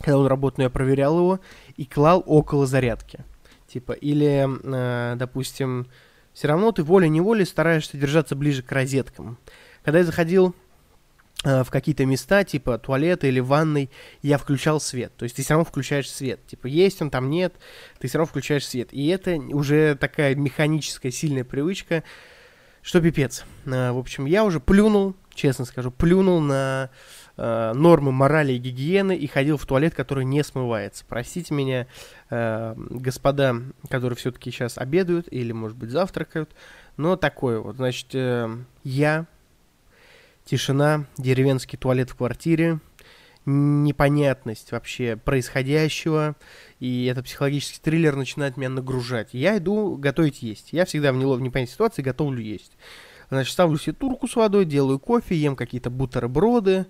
когда 0.00 0.18
он 0.18 0.26
работал, 0.26 0.58
но 0.58 0.64
я 0.64 0.70
проверял 0.70 1.18
его 1.18 1.40
и 1.76 1.84
клал 1.84 2.22
около 2.26 2.66
зарядки. 2.66 3.24
Типа, 3.66 3.92
или, 3.92 4.48
э, 4.48 5.16
допустим, 5.16 5.86
все 6.32 6.48
равно 6.48 6.72
ты 6.72 6.82
волей-неволей 6.82 7.44
стараешься 7.44 7.96
держаться 7.96 8.34
ближе 8.34 8.62
к 8.62 8.72
розеткам. 8.72 9.38
Когда 9.84 9.98
я 9.98 10.04
заходил 10.04 10.54
э, 11.44 11.62
в 11.62 11.70
какие-то 11.70 12.04
места, 12.06 12.44
типа 12.44 12.78
туалета 12.78 13.26
или 13.26 13.40
ванной, 13.40 13.90
я 14.22 14.38
включал 14.38 14.80
свет. 14.80 15.12
То 15.16 15.24
есть 15.24 15.36
ты 15.36 15.42
все 15.42 15.54
равно 15.54 15.64
включаешь 15.64 16.10
свет. 16.10 16.44
Типа 16.46 16.66
есть 16.66 17.00
он 17.02 17.10
там, 17.10 17.30
нет, 17.30 17.54
ты 17.98 18.08
все 18.08 18.18
равно 18.18 18.30
включаешь 18.30 18.66
свет. 18.66 18.88
И 18.92 19.06
это 19.08 19.36
уже 19.36 19.94
такая 19.96 20.34
механическая 20.34 21.12
сильная 21.12 21.44
привычка, 21.44 22.02
что 22.82 23.00
пипец. 23.00 23.44
Э, 23.66 23.92
в 23.92 23.98
общем, 23.98 24.24
я 24.26 24.44
уже 24.44 24.60
плюнул, 24.60 25.14
честно 25.34 25.64
скажу, 25.64 25.90
плюнул 25.90 26.40
на 26.40 26.90
э, 27.40 27.72
нормы 27.74 28.12
морали 28.12 28.52
и 28.52 28.58
гигиены 28.58 29.16
и 29.16 29.26
ходил 29.26 29.56
в 29.56 29.64
туалет, 29.64 29.94
который 29.94 30.24
не 30.24 30.44
смывается. 30.44 31.04
Простите 31.08 31.54
меня, 31.54 31.86
э, 32.28 32.74
господа, 32.76 33.56
которые 33.88 34.16
все-таки 34.16 34.50
сейчас 34.50 34.76
обедают 34.76 35.26
или, 35.30 35.52
может 35.52 35.76
быть, 35.76 35.90
завтракают, 35.90 36.50
но 36.96 37.16
такое 37.16 37.60
вот. 37.60 37.76
Значит, 37.76 38.08
э, 38.14 38.48
я, 38.84 39.26
тишина, 40.44 41.06
деревенский 41.16 41.78
туалет 41.78 42.10
в 42.10 42.16
квартире, 42.16 42.78
непонятность 43.46 44.70
вообще 44.70 45.16
происходящего, 45.16 46.36
и 46.78 47.06
этот 47.06 47.24
психологический 47.24 47.80
триллер 47.80 48.16
начинает 48.16 48.58
меня 48.58 48.68
нагружать. 48.68 49.30
Я 49.32 49.56
иду 49.56 49.96
готовить 49.96 50.42
есть. 50.42 50.72
Я 50.72 50.84
всегда 50.84 51.12
в 51.12 51.16
непонятной 51.16 51.66
ситуации 51.66 52.02
готовлю 52.02 52.42
есть. 52.42 52.72
Значит, 53.30 53.52
ставлю 53.52 53.78
себе 53.78 53.92
турку 53.92 54.26
с 54.26 54.34
водой, 54.34 54.64
делаю 54.64 54.98
кофе, 54.98 55.36
ем 55.36 55.54
какие-то 55.54 55.88
бутерброды, 55.88 56.86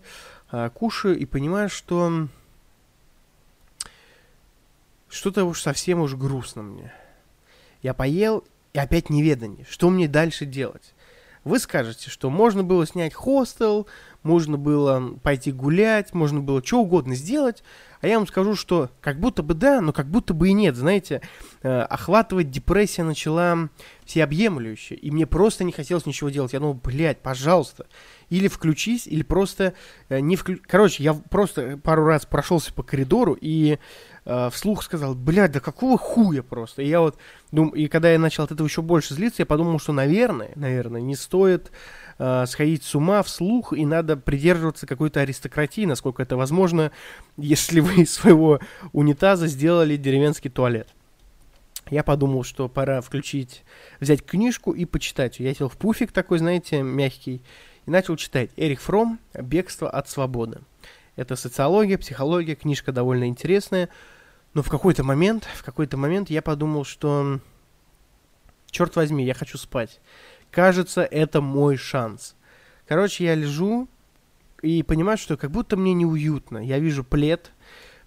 кушаю 0.74 1.18
и 1.18 1.26
понимаю, 1.26 1.68
что 1.68 2.28
что-то 5.08 5.44
уж 5.44 5.60
совсем 5.60 6.00
уж 6.00 6.14
грустно 6.14 6.62
мне. 6.62 6.92
Я 7.82 7.94
поел, 7.94 8.44
и 8.72 8.78
опять 8.78 9.10
неведение. 9.10 9.66
Что 9.68 9.90
мне 9.90 10.08
дальше 10.08 10.46
делать? 10.46 10.94
Вы 11.44 11.58
скажете, 11.58 12.10
что 12.10 12.28
можно 12.28 12.62
было 12.62 12.86
снять 12.86 13.14
хостел, 13.14 13.86
можно 14.22 14.58
было 14.58 15.18
пойти 15.22 15.52
гулять, 15.52 16.12
можно 16.12 16.40
было 16.40 16.62
что 16.62 16.80
угодно 16.80 17.14
сделать, 17.14 17.62
а 18.02 18.06
я 18.06 18.18
вам 18.18 18.26
скажу, 18.26 18.54
что 18.54 18.90
как 19.00 19.18
будто 19.18 19.42
бы 19.42 19.54
да, 19.54 19.80
но 19.80 19.92
как 19.92 20.06
будто 20.06 20.34
бы 20.34 20.48
и 20.48 20.52
нет. 20.52 20.76
Знаете, 20.76 21.22
э, 21.62 21.80
охватывать 21.80 22.50
депрессия 22.50 23.02
начала 23.02 23.70
всеобъемлющая, 24.04 24.96
и 24.96 25.10
мне 25.10 25.26
просто 25.26 25.64
не 25.64 25.72
хотелось 25.72 26.04
ничего 26.04 26.28
делать. 26.28 26.52
Я 26.52 26.60
думал, 26.60 26.74
блядь, 26.74 27.20
пожалуйста, 27.20 27.86
или 28.28 28.48
включись, 28.48 29.06
или 29.06 29.22
просто 29.22 29.74
э, 30.10 30.20
не 30.20 30.36
включ... 30.36 30.60
Короче, 30.66 31.02
я 31.02 31.14
просто 31.14 31.78
пару 31.82 32.04
раз 32.04 32.26
прошелся 32.26 32.72
по 32.74 32.82
коридору 32.82 33.36
и 33.40 33.78
э, 34.24 34.50
вслух 34.52 34.82
сказал, 34.82 35.14
блядь, 35.14 35.52
да 35.52 35.60
какого 35.60 35.98
хуя 35.98 36.42
просто. 36.42 36.82
И 36.82 36.88
я 36.88 37.00
вот 37.00 37.16
дум... 37.52 37.70
и 37.70 37.88
когда 37.88 38.12
я 38.12 38.18
начал 38.18 38.44
от 38.44 38.52
этого 38.52 38.66
еще 38.66 38.82
больше 38.82 39.14
злиться, 39.14 39.42
я 39.42 39.46
подумал, 39.46 39.78
что, 39.78 39.92
наверное, 39.92 40.50
наверное, 40.54 41.00
не 41.00 41.16
стоит 41.16 41.70
э, 42.18 42.44
сходить 42.46 42.84
с 42.84 42.94
ума 42.94 43.22
вслух, 43.22 43.72
и 43.72 43.84
надо 43.86 44.16
придерживаться 44.16 44.86
какой-то 44.86 45.20
аристократии, 45.20 45.84
насколько 45.84 46.22
это 46.22 46.36
возможно, 46.36 46.92
если 47.36 47.80
вы 47.80 48.02
из 48.02 48.12
своего 48.12 48.60
унитаза 48.92 49.46
сделали 49.46 49.96
деревенский 49.96 50.50
туалет. 50.50 50.88
Я 51.90 52.04
подумал, 52.04 52.44
что 52.44 52.68
пора 52.68 53.00
включить, 53.00 53.64
взять 53.98 54.24
книжку 54.24 54.70
и 54.70 54.84
почитать. 54.84 55.40
Я 55.40 55.52
сел 55.54 55.68
в 55.68 55.76
пуфик 55.76 56.12
такой, 56.12 56.38
знаете, 56.38 56.82
мягкий, 56.82 57.42
и 57.86 57.90
начал 57.90 58.16
читать 58.16 58.50
Эрих 58.56 58.80
Фром 58.82 59.18
«Бегство 59.34 59.90
от 59.90 60.08
свободы». 60.08 60.60
Это 61.20 61.36
социология, 61.36 61.98
психология, 61.98 62.54
книжка 62.54 62.92
довольно 62.92 63.28
интересная. 63.28 63.90
Но 64.54 64.62
в 64.62 64.70
какой-то 64.70 65.04
момент, 65.04 65.44
в 65.54 65.62
какой-то 65.62 65.98
момент 65.98 66.30
я 66.30 66.40
подумал, 66.40 66.84
что 66.84 67.40
черт 68.70 68.96
возьми, 68.96 69.26
я 69.26 69.34
хочу 69.34 69.58
спать. 69.58 70.00
Кажется, 70.50 71.02
это 71.02 71.42
мой 71.42 71.76
шанс. 71.76 72.36
Короче, 72.88 73.24
я 73.24 73.34
лежу 73.34 73.86
и 74.62 74.82
понимаю, 74.82 75.18
что 75.18 75.36
как 75.36 75.50
будто 75.50 75.76
мне 75.76 75.92
неуютно. 75.92 76.56
Я 76.56 76.78
вижу 76.78 77.04
плед, 77.04 77.52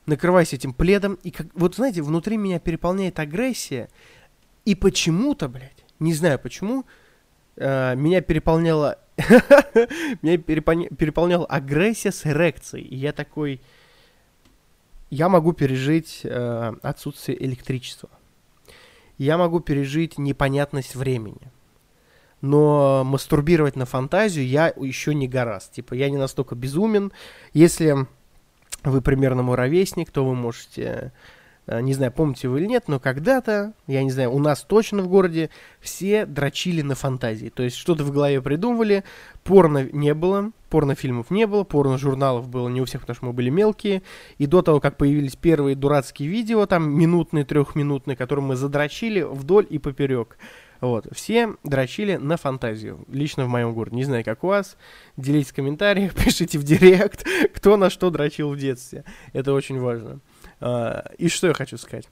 накрываюсь 0.08 0.54
этим 0.54 0.74
пледом, 0.74 1.20
и 1.22 1.30
как, 1.30 1.46
вот 1.54 1.76
знаете, 1.76 2.02
внутри 2.02 2.38
меня 2.38 2.58
переполняет 2.58 3.20
агрессия, 3.20 3.90
и 4.66 4.74
почему-то, 4.74 5.48
блядь, 5.50 5.86
не 6.00 6.16
знаю 6.16 6.40
почему, 6.40 6.84
э, 7.58 7.94
меня 7.96 8.22
переполняла 8.22 8.98
меня 10.22 10.38
переполняла 10.38 11.46
агрессия 11.46 12.12
с 12.12 12.26
эрекцией. 12.26 12.86
И 12.86 12.96
я 12.96 13.14
такой, 13.14 13.62
я 15.10 15.30
могу 15.30 15.54
пережить 15.54 16.22
э, 16.24 16.74
отсутствие 16.82 17.44
электричества. 17.44 18.10
Я 19.18 19.38
могу 19.38 19.60
пережить 19.60 20.18
непонятность 20.18 20.96
времени. 20.96 21.52
Но 22.42 23.04
мастурбировать 23.06 23.76
на 23.76 23.86
фантазию 23.86 24.46
я 24.48 24.74
еще 24.76 25.14
не 25.14 25.28
гораст. 25.28 25.72
Типа, 25.74 25.94
я 25.94 26.10
не 26.10 26.18
настолько 26.18 26.56
безумен. 26.56 27.14
Если 27.54 28.06
вы 28.84 29.02
примерно 29.02 29.44
мой 29.44 29.56
ровесник, 29.56 30.12
то 30.12 30.26
вы 30.26 30.36
можете 30.36 31.14
не 31.68 31.94
знаю, 31.94 32.12
помните 32.12 32.50
вы 32.50 32.60
или 32.60 32.68
нет, 32.68 32.86
но 32.88 33.00
когда-то, 33.00 33.74
я 33.88 34.04
не 34.04 34.12
знаю, 34.12 34.32
у 34.34 34.40
нас 34.40 34.64
точно 34.64 35.02
в 35.02 35.08
городе 35.08 35.50
все 35.80 36.26
дрочили 36.26 36.82
на 36.82 36.96
фантазии. 36.96 37.50
То 37.50 37.64
есть 37.64 37.78
что-то 37.78 38.04
в 38.04 38.12
голове 38.12 38.42
придумывали, 38.42 39.04
порно 39.44 39.88
не 39.92 40.14
было, 40.14 40.52
порнофильмов 40.70 41.32
не 41.32 41.48
было, 41.48 41.64
порно-журналов 41.64 42.50
было 42.50 42.68
не 42.68 42.82
у 42.82 42.86
всех, 42.86 43.02
потому 43.02 43.16
что 43.16 43.26
мы 43.28 43.34
были 43.34 43.50
мелкие. 43.50 44.02
И 44.38 44.46
до 44.46 44.62
того, 44.62 44.80
как 44.80 44.98
появились 44.98 45.36
первые 45.36 45.76
дурацкие 45.76 46.28
видео, 46.28 46.66
там 46.66 46.90
минутные, 46.90 47.46
трехминутные, 47.46 48.18
которые 48.18 48.44
мы 48.44 48.56
задрочили 48.56 49.22
вдоль 49.22 49.66
и 49.70 49.78
поперек. 49.78 50.38
Вот, 50.82 51.08
все 51.14 51.56
дрочили 51.64 52.18
на 52.18 52.36
фантазию, 52.36 53.06
лично 53.08 53.46
в 53.46 53.48
моем 53.48 53.74
городе. 53.74 53.96
Не 53.96 54.04
знаю, 54.04 54.26
как 54.26 54.44
у 54.44 54.48
вас. 54.48 54.76
Делитесь 55.16 55.52
в 55.52 55.56
комментариях, 55.56 56.14
пишите 56.26 56.60
в 56.60 56.64
директ, 56.64 57.26
кто 57.56 57.78
на 57.78 57.90
что 57.90 58.10
дрочил 58.10 58.50
в 58.50 58.58
детстве. 58.58 59.06
Это 59.32 59.54
очень 59.54 59.80
важно. 59.80 60.20
А, 60.60 61.12
и 61.18 61.28
что 61.28 61.48
я 61.48 61.54
хочу 61.54 61.78
сказать? 61.78 62.08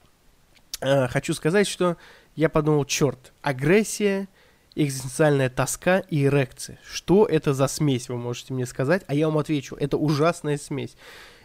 А, 0.80 1.08
хочу 1.08 1.34
сказать, 1.34 1.66
что 1.66 1.96
я 2.34 2.48
подумал, 2.48 2.84
черт, 2.84 3.32
агрессия, 3.42 4.28
экзистенциальная 4.74 5.50
тоска 5.50 6.00
и 6.00 6.24
эрекция. 6.24 6.78
Что 6.84 7.26
это 7.26 7.54
за 7.54 7.66
смесь, 7.68 8.08
вы 8.08 8.16
можете 8.16 8.54
мне 8.54 8.66
сказать? 8.66 9.02
А 9.06 9.14
я 9.14 9.28
вам 9.28 9.38
отвечу, 9.38 9.76
это 9.76 9.96
ужасная 9.96 10.58
смесь. 10.58 10.96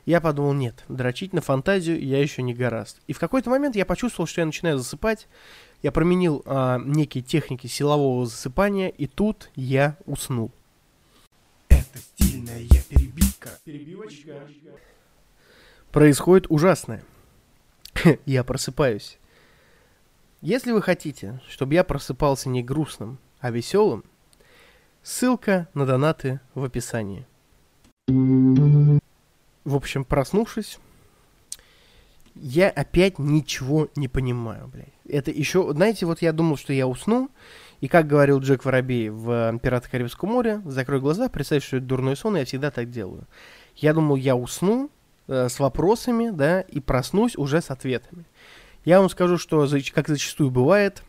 Я 0.05 0.21
подумал, 0.21 0.53
нет, 0.53 0.85
дрочить 0.87 1.33
на 1.33 1.41
фантазию 1.41 2.01
я 2.01 2.21
еще 2.21 2.41
не 2.41 2.53
гораст. 2.53 3.01
И 3.07 3.13
в 3.13 3.19
какой-то 3.19 3.49
момент 3.49 3.75
я 3.75 3.85
почувствовал, 3.85 4.25
что 4.25 4.39
я 4.39 4.45
начинаю 4.45 4.77
засыпать. 4.77 5.27
Я 5.83 5.91
променил 5.91 6.43
а, 6.45 6.79
некие 6.79 7.21
техники 7.21 7.67
силового 7.67 8.25
засыпания, 8.25 8.87
и 8.87 9.05
тут 9.05 9.51
я 9.55 9.97
уснул. 10.05 10.51
Это 11.67 11.99
стильная 11.99 12.63
перебивка. 12.89 13.49
Перебивочка 13.65 14.47
происходит 15.91 16.47
ужасное. 16.49 17.03
я 18.25 18.43
просыпаюсь. 18.43 19.19
Если 20.41 20.71
вы 20.71 20.81
хотите, 20.81 21.41
чтобы 21.47 21.73
я 21.73 21.83
просыпался 21.83 22.49
не 22.49 22.63
грустным, 22.63 23.17
а 23.39 23.49
веселым, 23.51 24.03
ссылка 25.01 25.67
на 25.73 25.85
донаты 25.85 26.39
в 26.53 26.63
описании. 26.63 27.25
В 28.07 28.99
общем, 29.65 30.05
проснувшись, 30.05 30.79
я 32.35 32.69
опять 32.69 33.19
ничего 33.19 33.89
не 33.95 34.07
понимаю, 34.07 34.67
блядь. 34.67 34.93
Это 35.09 35.31
еще, 35.31 35.73
знаете, 35.73 36.05
вот 36.05 36.21
я 36.21 36.31
думал, 36.33 36.57
что 36.57 36.71
я 36.71 36.87
усну, 36.87 37.31
и 37.81 37.87
как 37.87 38.07
говорил 38.07 38.39
Джек 38.39 38.63
Воробей 38.63 39.09
в 39.09 39.59
«Пиратах 39.59 39.91
Карибского 39.91 40.29
моря», 40.29 40.61
закрой 40.65 40.99
глаза, 40.99 41.29
представь, 41.29 41.65
что 41.65 41.77
это 41.77 41.85
дурной 41.85 42.15
сон, 42.15 42.37
и 42.37 42.39
я 42.39 42.45
всегда 42.45 42.71
так 42.71 42.89
делаю. 42.89 43.27
Я 43.75 43.93
думал, 43.93 44.15
я 44.15 44.35
усну, 44.35 44.89
э, 45.27 45.49
с 45.49 45.59
вопросами, 45.59 46.29
да, 46.29 46.61
и 46.61 46.79
проснусь 46.79 47.35
уже 47.35 47.61
с 47.61 47.71
ответами. 47.71 48.25
Я 48.85 48.99
вам 48.99 49.09
скажу, 49.09 49.37
что, 49.37 49.67
как 49.93 50.07
зачастую 50.07 50.49
бывает, 50.49 51.03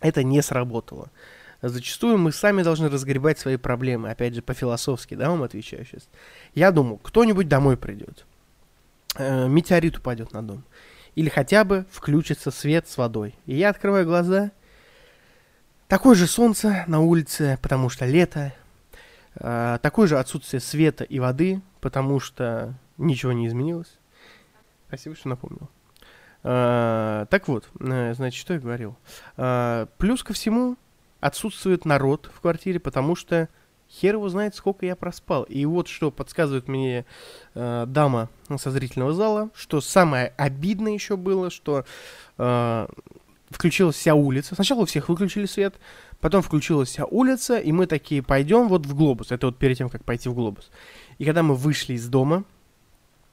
это 0.00 0.22
не 0.22 0.42
сработало. 0.42 1.10
Зачастую 1.62 2.16
мы 2.16 2.32
сами 2.32 2.62
должны 2.62 2.88
разгребать 2.88 3.38
свои 3.38 3.56
проблемы, 3.56 4.10
опять 4.10 4.34
же, 4.34 4.40
по-философски, 4.40 5.14
да, 5.14 5.28
вам 5.28 5.42
отвечаю 5.42 5.84
сейчас. 5.84 6.08
Я 6.54 6.72
думал, 6.72 6.98
кто-нибудь 6.98 7.48
домой 7.48 7.76
придет, 7.76 8.24
э, 9.16 9.46
метеорит 9.46 9.98
упадет 9.98 10.32
на 10.32 10.42
дом, 10.42 10.64
или 11.14 11.28
хотя 11.28 11.64
бы 11.64 11.84
включится 11.90 12.50
свет 12.50 12.88
с 12.88 12.96
водой. 12.96 13.34
И 13.44 13.54
я 13.56 13.68
открываю 13.68 14.06
глаза, 14.06 14.52
такое 15.86 16.14
же 16.14 16.26
солнце 16.26 16.84
на 16.86 17.00
улице, 17.00 17.58
потому 17.60 17.90
что 17.90 18.06
лето, 18.06 18.54
э, 19.34 19.78
такое 19.82 20.06
же 20.06 20.18
отсутствие 20.18 20.60
света 20.60 21.04
и 21.04 21.18
воды, 21.18 21.60
потому 21.82 22.20
что 22.20 22.74
Ничего 23.00 23.32
не 23.32 23.46
изменилось. 23.46 23.98
Спасибо, 24.88 25.16
что 25.16 25.28
напомнил. 25.30 25.68
А, 26.42 27.26
так 27.26 27.48
вот, 27.48 27.68
э, 27.80 28.14
значит, 28.14 28.38
что 28.38 28.54
я 28.54 28.60
говорил? 28.60 28.96
А, 29.36 29.86
плюс 29.98 30.22
ко 30.22 30.34
всему, 30.34 30.76
отсутствует 31.20 31.84
народ 31.84 32.30
в 32.34 32.40
квартире, 32.40 32.78
потому 32.78 33.16
что 33.16 33.48
хер 33.90 34.16
его 34.16 34.28
знает, 34.28 34.54
сколько 34.54 34.84
я 34.84 34.96
проспал. 34.96 35.44
И 35.44 35.64
вот 35.64 35.88
что 35.88 36.10
подсказывает 36.10 36.68
мне 36.68 37.06
э, 37.54 37.84
дама 37.86 38.28
со 38.58 38.70
зрительного 38.70 39.14
зала, 39.14 39.50
что 39.54 39.80
самое 39.80 40.34
обидное 40.36 40.92
еще 40.92 41.16
было, 41.16 41.50
что 41.50 41.84
э, 42.36 42.86
включилась 43.48 43.96
вся 43.96 44.14
улица. 44.14 44.54
Сначала 44.54 44.82
у 44.82 44.84
всех 44.84 45.08
выключили 45.08 45.46
свет, 45.46 45.74
потом 46.20 46.42
включилась 46.42 46.90
вся 46.90 47.06
улица, 47.06 47.58
и 47.58 47.72
мы 47.72 47.86
такие 47.86 48.22
пойдем 48.22 48.68
вот 48.68 48.84
в 48.84 48.94
глобус. 48.94 49.32
Это 49.32 49.46
вот 49.46 49.56
перед 49.56 49.78
тем, 49.78 49.88
как 49.88 50.04
пойти 50.04 50.28
в 50.28 50.34
глобус. 50.34 50.70
И 51.18 51.24
когда 51.24 51.42
мы 51.42 51.54
вышли 51.54 51.94
из 51.94 52.06
дома 52.08 52.44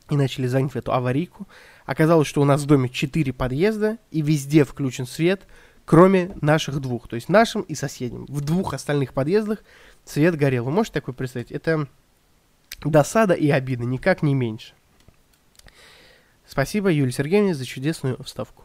и 0.09 0.15
начали 0.15 0.47
занять 0.47 0.75
эту 0.75 0.93
аварийку, 0.93 1.47
оказалось, 1.85 2.27
что 2.27 2.41
у 2.41 2.45
нас 2.45 2.61
в 2.61 2.65
доме 2.65 2.89
4 2.89 3.33
подъезда, 3.33 3.97
и 4.11 4.21
везде 4.21 4.63
включен 4.63 5.05
свет, 5.05 5.47
кроме 5.85 6.35
наших 6.41 6.79
двух. 6.79 7.07
То 7.07 7.15
есть 7.15 7.29
нашим 7.29 7.61
и 7.61 7.75
соседним. 7.75 8.25
В 8.27 8.41
двух 8.41 8.73
остальных 8.73 9.13
подъездах 9.13 9.63
свет 10.05 10.35
горел. 10.35 10.65
Вы 10.65 10.71
можете 10.71 10.95
такое 10.95 11.15
представить? 11.15 11.51
Это 11.51 11.87
досада 12.83 13.33
и 13.33 13.49
обида, 13.49 13.85
никак 13.85 14.21
не 14.21 14.35
меньше. 14.35 14.73
Спасибо 16.45 16.89
Юлии 16.89 17.11
Сергеевне 17.11 17.53
за 17.53 17.65
чудесную 17.65 18.21
вставку. 18.23 18.63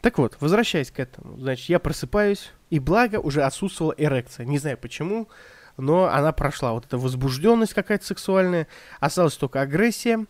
Так 0.00 0.18
вот, 0.18 0.36
возвращаясь 0.40 0.90
к 0.90 0.98
этому, 0.98 1.38
значит, 1.38 1.68
я 1.68 1.78
просыпаюсь, 1.78 2.50
и 2.70 2.78
благо 2.78 3.16
уже 3.16 3.42
отсутствовала 3.42 3.94
эрекция. 3.96 4.46
Не 4.46 4.58
знаю 4.58 4.78
почему, 4.78 5.28
но 5.76 6.06
она 6.06 6.32
прошла. 6.32 6.72
Вот 6.72 6.86
эта 6.86 6.98
возбужденность 6.98 7.74
какая-то 7.74 8.04
сексуальная, 8.04 8.66
осталась 8.98 9.36
только 9.36 9.60
агрессия, 9.60 10.24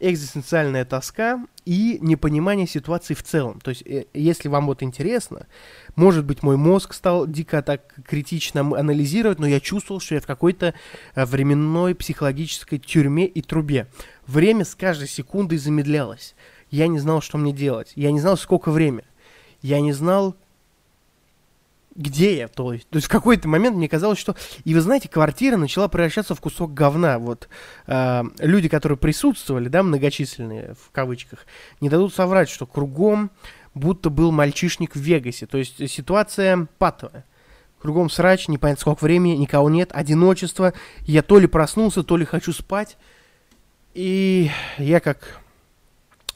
экзистенциальная 0.00 0.84
тоска 0.84 1.44
и 1.64 1.98
непонимание 2.00 2.66
ситуации 2.66 3.14
в 3.14 3.22
целом. 3.22 3.60
То 3.60 3.70
есть, 3.70 3.82
э, 3.86 4.06
если 4.12 4.48
вам 4.48 4.66
вот 4.66 4.82
интересно, 4.82 5.46
может 5.96 6.24
быть, 6.24 6.42
мой 6.42 6.56
мозг 6.56 6.92
стал 6.94 7.26
дико 7.26 7.62
так 7.62 7.94
критично 8.06 8.60
анализировать, 8.60 9.38
но 9.38 9.46
я 9.46 9.60
чувствовал, 9.60 10.00
что 10.00 10.16
я 10.16 10.20
в 10.20 10.26
какой-то 10.26 10.74
э, 11.14 11.24
временной 11.24 11.94
психологической 11.94 12.78
тюрьме 12.78 13.26
и 13.26 13.40
трубе. 13.40 13.88
Время 14.26 14.64
с 14.64 14.74
каждой 14.74 15.08
секундой 15.08 15.58
замедлялось. 15.58 16.34
Я 16.70 16.88
не 16.88 16.98
знал, 16.98 17.22
что 17.22 17.38
мне 17.38 17.52
делать. 17.52 17.92
Я 17.94 18.10
не 18.10 18.20
знал, 18.20 18.36
сколько 18.36 18.70
время. 18.70 19.04
Я 19.62 19.80
не 19.80 19.92
знал, 19.92 20.36
где 21.94 22.36
я, 22.36 22.48
то 22.48 22.72
есть. 22.72 22.88
То 22.88 22.96
есть 22.96 23.06
в 23.06 23.10
какой-то 23.10 23.48
момент 23.48 23.76
мне 23.76 23.88
казалось, 23.88 24.18
что... 24.18 24.34
И 24.64 24.74
вы 24.74 24.80
знаете, 24.80 25.08
квартира 25.08 25.56
начала 25.56 25.88
превращаться 25.88 26.34
в 26.34 26.40
кусок 26.40 26.74
говна. 26.74 27.18
Вот 27.18 27.48
э, 27.86 28.22
люди, 28.38 28.68
которые 28.68 28.98
присутствовали, 28.98 29.68
да, 29.68 29.82
многочисленные, 29.82 30.74
в 30.74 30.90
кавычках, 30.90 31.46
не 31.80 31.88
дадут 31.88 32.14
соврать, 32.14 32.48
что 32.48 32.66
кругом 32.66 33.30
будто 33.74 34.10
был 34.10 34.32
мальчишник 34.32 34.94
в 34.94 35.00
Вегасе. 35.00 35.46
То 35.46 35.58
есть 35.58 35.88
ситуация 35.90 36.66
патовая. 36.78 37.24
Кругом 37.80 38.08
срач, 38.08 38.48
непонятно 38.48 38.80
сколько 38.80 39.04
времени, 39.04 39.36
никого 39.36 39.68
нет, 39.68 39.90
одиночество. 39.92 40.72
Я 41.02 41.22
то 41.22 41.38
ли 41.38 41.46
проснулся, 41.46 42.02
то 42.02 42.16
ли 42.16 42.24
хочу 42.24 42.52
спать. 42.52 42.96
И 43.92 44.50
я 44.78 45.00
как 45.00 45.43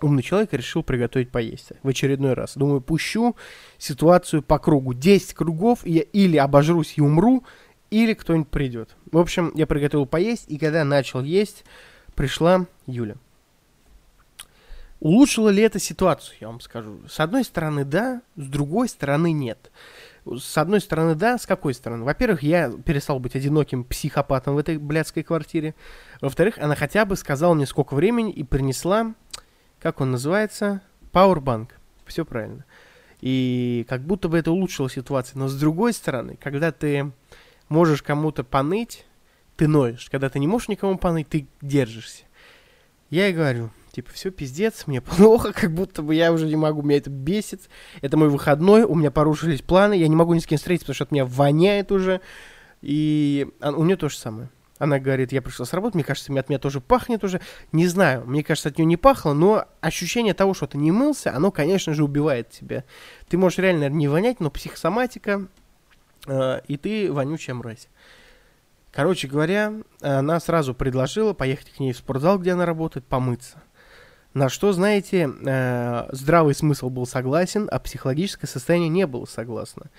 умный 0.02 0.22
человек 0.22 0.52
решил 0.52 0.82
приготовить 0.82 1.30
поесть 1.30 1.72
в 1.82 1.88
очередной 1.88 2.34
раз. 2.34 2.56
Думаю, 2.56 2.80
пущу 2.80 3.36
ситуацию 3.78 4.42
по 4.42 4.58
кругу. 4.58 4.94
10 4.94 5.34
кругов, 5.34 5.80
и 5.84 5.92
я 5.92 6.02
или 6.02 6.36
обожрусь 6.36 6.94
и 6.96 7.00
умру, 7.00 7.44
или 7.90 8.14
кто-нибудь 8.14 8.48
придет. 8.48 8.96
В 9.10 9.18
общем, 9.18 9.52
я 9.54 9.66
приготовил 9.66 10.06
поесть, 10.06 10.44
и 10.48 10.58
когда 10.58 10.84
начал 10.84 11.22
есть, 11.22 11.64
пришла 12.14 12.66
Юля. 12.86 13.16
Улучшило 15.00 15.48
ли 15.48 15.62
это 15.62 15.78
ситуацию, 15.78 16.36
я 16.40 16.48
вам 16.48 16.60
скажу. 16.60 17.00
С 17.08 17.20
одной 17.20 17.44
стороны, 17.44 17.84
да, 17.84 18.20
с 18.36 18.46
другой 18.46 18.88
стороны, 18.88 19.30
нет. 19.30 19.70
С 20.26 20.58
одной 20.58 20.80
стороны, 20.80 21.14
да, 21.14 21.38
с 21.38 21.46
какой 21.46 21.72
стороны? 21.72 22.04
Во-первых, 22.04 22.42
я 22.42 22.70
перестал 22.84 23.20
быть 23.20 23.36
одиноким 23.36 23.84
психопатом 23.84 24.56
в 24.56 24.58
этой 24.58 24.76
блядской 24.76 25.22
квартире. 25.22 25.76
Во-вторых, 26.20 26.58
она 26.58 26.74
хотя 26.74 27.04
бы 27.04 27.14
сказала 27.14 27.54
мне, 27.54 27.64
сколько 27.64 27.94
времени, 27.94 28.32
и 28.32 28.42
принесла 28.42 29.14
как 29.80 30.00
он 30.00 30.10
называется? 30.10 30.82
Powerbank. 31.12 31.70
Все 32.06 32.24
правильно. 32.24 32.64
И 33.20 33.84
как 33.88 34.02
будто 34.02 34.28
бы 34.28 34.38
это 34.38 34.52
улучшило 34.52 34.88
ситуацию. 34.88 35.38
Но 35.38 35.48
с 35.48 35.58
другой 35.58 35.92
стороны, 35.92 36.38
когда 36.40 36.72
ты 36.72 37.12
можешь 37.68 38.02
кому-то 38.02 38.44
поныть, 38.44 39.04
ты 39.56 39.66
ноешь. 39.66 40.08
Когда 40.10 40.28
ты 40.28 40.38
не 40.38 40.46
можешь 40.46 40.68
никому 40.68 40.98
поныть, 40.98 41.28
ты 41.28 41.48
держишься. 41.60 42.24
Я 43.10 43.28
и 43.28 43.32
говорю, 43.32 43.70
типа, 43.92 44.12
все, 44.12 44.30
пиздец, 44.30 44.86
мне 44.86 45.00
плохо, 45.02 45.52
как 45.52 45.72
будто 45.72 46.02
бы 46.02 46.14
я 46.14 46.32
уже 46.32 46.46
не 46.46 46.56
могу, 46.56 46.82
меня 46.82 46.98
это 46.98 47.10
бесит. 47.10 47.68
Это 48.00 48.16
мой 48.16 48.28
выходной, 48.28 48.84
у 48.84 48.94
меня 48.94 49.10
порушились 49.10 49.62
планы, 49.62 49.94
я 49.94 50.08
не 50.08 50.16
могу 50.16 50.34
ни 50.34 50.38
с 50.38 50.46
кем 50.46 50.58
встретиться, 50.58 50.86
потому 50.86 50.94
что 50.94 51.04
от 51.04 51.12
меня 51.12 51.24
воняет 51.24 51.90
уже. 51.90 52.20
И 52.80 53.48
у 53.60 53.84
нее 53.84 53.96
то 53.96 54.08
же 54.08 54.16
самое. 54.16 54.50
Она 54.78 54.98
говорит, 54.98 55.32
я 55.32 55.42
пришла 55.42 55.66
с 55.66 55.72
работы, 55.72 55.96
мне 55.96 56.04
кажется, 56.04 56.32
от 56.32 56.48
меня 56.48 56.58
тоже 56.58 56.80
пахнет 56.80 57.24
уже. 57.24 57.40
Не 57.72 57.86
знаю, 57.86 58.24
мне 58.26 58.44
кажется, 58.44 58.68
от 58.68 58.78
нее 58.78 58.86
не 58.86 58.96
пахло, 58.96 59.32
но 59.32 59.66
ощущение 59.80 60.34
того, 60.34 60.54
что 60.54 60.66
ты 60.66 60.78
не 60.78 60.92
мылся, 60.92 61.34
оно, 61.34 61.50
конечно 61.50 61.94
же, 61.94 62.04
убивает 62.04 62.50
тебя. 62.50 62.84
Ты 63.28 63.38
можешь 63.38 63.58
реально 63.58 63.88
не 63.88 64.08
вонять, 64.08 64.40
но 64.40 64.50
психосоматика, 64.50 65.46
э, 66.26 66.60
и 66.68 66.76
ты 66.76 67.12
вонючая 67.12 67.54
мразь. 67.56 67.88
Короче 68.92 69.28
говоря, 69.28 69.74
она 70.00 70.40
сразу 70.40 70.74
предложила 70.74 71.32
поехать 71.32 71.70
к 71.70 71.80
ней 71.80 71.92
в 71.92 71.96
спортзал, 71.96 72.38
где 72.38 72.52
она 72.52 72.64
работает, 72.64 73.06
помыться. 73.06 73.62
На 74.34 74.48
что, 74.48 74.72
знаете, 74.72 75.28
э, 75.28 76.08
здравый 76.12 76.54
смысл 76.54 76.90
был 76.90 77.06
согласен, 77.06 77.68
а 77.70 77.78
психологическое 77.80 78.46
состояние 78.46 78.88
не 78.88 79.06
было 79.06 79.24
согласно. 79.24 79.90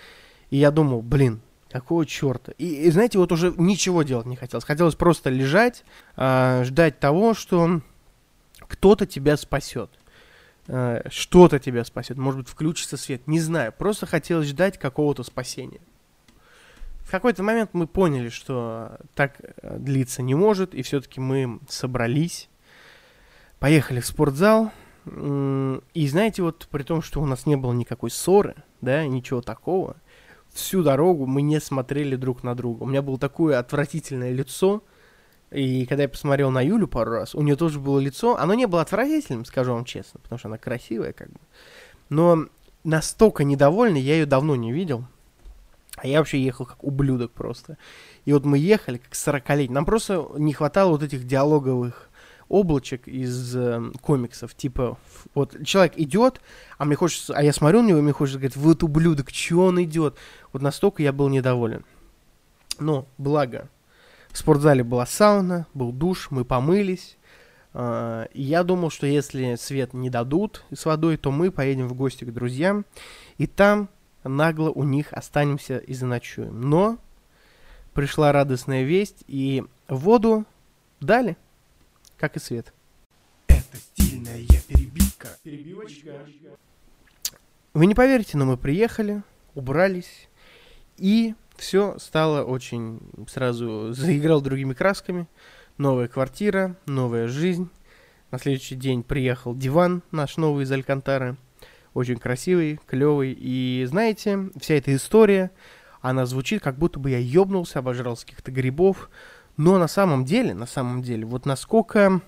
И 0.50 0.58
я 0.58 0.72
думал, 0.72 1.02
блин, 1.02 1.42
Какого 1.72 2.06
черта? 2.06 2.52
И, 2.58 2.88
и 2.88 2.92
знаете, 2.92 3.20
вот 3.20 3.32
уже 3.32 3.54
ничего 3.58 4.02
делать 4.02 4.26
не 4.26 4.36
хотелось. 4.36 4.66
Хотелось 4.66 4.96
просто 4.96 5.30
лежать, 5.30 5.84
э, 6.16 6.64
ждать 6.66 7.00
того, 7.00 7.36
что 7.36 7.82
кто-то 8.62 9.06
тебя 9.06 9.38
спасет. 9.38 9.92
Э, 10.68 11.08
что-то 11.10 11.60
тебя 11.60 11.86
спасет. 11.86 12.18
Может 12.18 12.40
быть, 12.40 12.50
включится 12.50 12.98
свет. 12.98 13.28
Не 13.28 13.40
знаю. 13.40 13.72
Просто 13.72 14.08
хотелось 14.08 14.48
ждать 14.48 14.80
какого-то 14.80 15.24
спасения. 15.24 15.82
В 17.02 17.12
какой-то 17.12 17.44
момент 17.44 17.72
мы 17.74 17.86
поняли, 17.86 18.30
что 18.30 18.98
так 19.14 19.40
э, 19.40 19.78
длиться 19.78 20.24
не 20.24 20.34
может, 20.34 20.74
и 20.74 20.82
все-таки 20.82 21.20
мы 21.20 21.60
собрались, 21.70 22.50
поехали 23.60 24.00
в 24.00 24.08
спортзал. 24.08 24.72
И 25.06 26.08
знаете, 26.08 26.44
вот 26.44 26.68
при 26.70 26.84
том, 26.84 27.02
что 27.02 27.22
у 27.22 27.26
нас 27.26 27.46
не 27.46 27.56
было 27.56 27.74
никакой 27.74 28.12
ссоры, 28.12 28.56
да, 28.82 29.06
ничего 29.06 29.42
такого– 29.44 29.98
всю 30.54 30.84
дорогу 30.84 31.26
мы 31.26 31.42
не 31.42 31.60
смотрели 31.60 32.16
друг 32.16 32.44
на 32.44 32.56
друга. 32.56 32.84
У 32.84 32.86
меня 32.86 33.02
было 33.02 33.18
такое 33.18 33.60
отвратительное 33.60 34.32
лицо, 34.32 34.84
и 35.52 35.86
когда 35.86 36.04
я 36.04 36.10
посмотрел 36.10 36.52
на 36.52 36.62
Юлю 36.62 36.88
пару 36.88 37.12
раз, 37.12 37.34
у 37.34 37.42
нее 37.42 37.56
тоже 37.56 37.80
было 37.80 38.00
лицо, 38.00 38.38
оно 38.38 38.54
не 38.54 38.68
было 38.68 38.82
отвратительным, 38.82 39.46
скажу 39.46 39.74
вам 39.74 39.86
честно, 39.86 40.20
потому 40.20 40.38
что 40.40 40.48
она 40.48 40.58
красивая 40.58 41.14
как 41.14 41.30
бы. 41.30 41.40
Но 42.10 42.46
настолько 42.84 43.44
недовольный 43.44 44.02
я 44.02 44.14
ее 44.14 44.26
давно 44.26 44.56
не 44.56 44.72
видел. 44.72 45.06
А 46.02 46.08
я 46.08 46.20
вообще 46.20 46.42
ехал 46.42 46.66
как 46.66 46.84
ублюдок 46.84 47.32
просто. 47.32 47.78
И 48.24 48.32
вот 48.32 48.46
мы 48.46 48.58
ехали 48.58 48.98
как 48.98 49.16
40 49.16 49.50
лет. 49.50 49.70
Нам 49.70 49.86
просто 49.86 50.28
не 50.38 50.54
хватало 50.54 50.92
вот 50.92 51.04
этих 51.04 51.28
диалоговых 51.28 52.09
облачек 52.50 53.08
из 53.08 53.56
э, 53.56 53.92
комиксов. 54.02 54.56
Типа, 54.56 54.98
вот 55.34 55.56
человек 55.64 55.94
идет, 55.98 56.42
а 56.78 56.86
мне 56.86 56.96
хочется, 56.96 57.34
а 57.34 57.44
я 57.44 57.54
смотрю 57.54 57.82
на 57.82 57.88
него, 57.88 58.00
и 58.00 58.02
мне 58.02 58.12
хочется 58.12 58.40
говорить, 58.40 58.58
вот 58.58 58.84
ублюдок, 58.84 59.32
чего 59.32 59.66
он 59.66 59.82
идет? 59.82 60.16
Вот 60.52 60.62
настолько 60.62 61.02
я 61.04 61.14
был 61.14 61.30
недоволен. 61.30 61.86
Но, 62.80 63.06
благо, 63.18 63.70
в 64.30 64.38
спортзале 64.38 64.84
была 64.84 65.06
сауна, 65.06 65.68
был 65.74 65.92
душ, 65.92 66.28
мы 66.32 66.44
помылись. 66.44 67.18
Э, 67.74 68.26
и 68.34 68.42
я 68.42 68.64
думал, 68.64 68.90
что 68.90 69.08
если 69.08 69.56
свет 69.56 69.94
не 69.94 70.10
дадут 70.10 70.66
с 70.74 70.86
водой, 70.86 71.18
то 71.18 71.32
мы 71.32 71.52
поедем 71.52 71.88
в 71.88 71.94
гости 71.94 72.26
к 72.26 72.34
друзьям. 72.34 72.86
И 73.38 73.48
там 73.48 73.90
нагло 74.24 74.70
у 74.70 74.84
них 74.84 75.14
останемся 75.14 75.78
и 75.78 75.94
заночуем. 75.94 76.62
Но 76.62 76.98
пришла 77.94 78.32
радостная 78.32 78.84
весть, 78.84 79.24
и 79.28 79.64
воду 79.88 80.46
дали 81.00 81.38
как 82.20 82.36
и 82.36 82.40
свет. 82.40 82.74
Это 83.48 83.78
стильная 83.78 84.46
перебивка. 84.68 85.30
Перебивочка. 85.42 86.26
Вы 87.74 87.86
не 87.86 87.96
поверите, 87.96 88.38
но 88.38 88.46
мы 88.46 88.58
приехали, 88.58 89.24
убрались, 89.56 90.28
и 90.98 91.34
все 91.56 91.98
стало 92.00 92.44
очень 92.44 93.00
сразу 93.30 93.94
заиграл 93.94 94.42
другими 94.42 94.74
красками. 94.74 95.28
Новая 95.78 96.08
квартира, 96.08 96.76
новая 96.86 97.28
жизнь. 97.28 97.70
На 98.32 98.38
следующий 98.38 98.76
день 98.76 99.02
приехал 99.02 99.56
диван 99.56 100.04
наш 100.12 100.38
новый 100.38 100.66
из 100.66 100.72
Алькантары. 100.72 101.38
Очень 101.94 102.18
красивый, 102.18 102.80
клевый. 102.86 103.36
И 103.38 103.86
знаете, 103.88 104.50
вся 104.60 104.76
эта 104.76 104.94
история, 104.96 105.52
она 106.02 106.26
звучит, 106.26 106.62
как 106.62 106.78
будто 106.78 107.00
бы 107.00 107.10
я 107.12 107.20
ёбнулся, 107.20 107.80
обожрался 107.80 108.26
каких-то 108.26 108.52
грибов, 108.52 109.10
но 109.60 109.78
на 109.78 109.90
самом 109.90 110.24
деле, 110.24 110.54
на 110.54 110.66
самом 110.66 111.02
деле, 111.02 111.26
вот 111.26 111.46
насколько... 111.46 112.22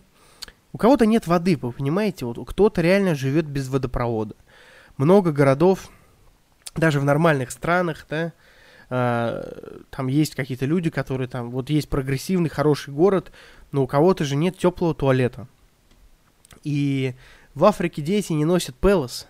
У 0.73 0.77
кого-то 0.77 1.05
нет 1.05 1.27
воды, 1.27 1.57
вы 1.61 1.71
понимаете? 1.71 2.25
Вот 2.25 2.37
кто-то 2.45 2.81
реально 2.81 3.15
живет 3.15 3.45
без 3.45 3.69
водопровода. 3.69 4.35
Много 4.97 5.31
городов, 5.31 5.89
даже 6.75 6.99
в 6.99 7.05
нормальных 7.05 7.51
странах, 7.51 8.05
да, 8.09 8.33
э, 8.89 9.79
там 9.91 10.07
есть 10.07 10.35
какие-то 10.35 10.65
люди, 10.65 10.89
которые 10.89 11.29
там, 11.29 11.51
вот 11.51 11.69
есть 11.69 11.87
прогрессивный, 11.87 12.49
хороший 12.49 12.93
город, 12.93 13.31
но 13.71 13.83
у 13.83 13.87
кого-то 13.87 14.25
же 14.25 14.35
нет 14.35 14.57
теплого 14.57 14.93
туалета. 14.93 15.47
И 16.65 17.15
в 17.53 17.63
Африке 17.63 18.01
дети 18.01 18.33
не 18.33 18.43
носят 18.43 18.75
пелос, 18.75 19.29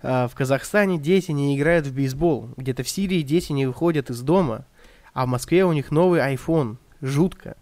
а, 0.00 0.26
в 0.26 0.34
Казахстане 0.34 0.96
дети 0.96 1.32
не 1.32 1.54
играют 1.54 1.86
в 1.86 1.94
бейсбол. 1.94 2.48
Где-то 2.56 2.82
в 2.82 2.88
Сирии 2.88 3.20
дети 3.20 3.52
не 3.52 3.66
выходят 3.66 4.08
из 4.08 4.22
дома. 4.22 4.64
А 5.12 5.26
в 5.26 5.28
Москве 5.28 5.66
у 5.66 5.72
них 5.74 5.90
новый 5.90 6.20
iPhone. 6.20 6.78
Жутко. 7.02 7.56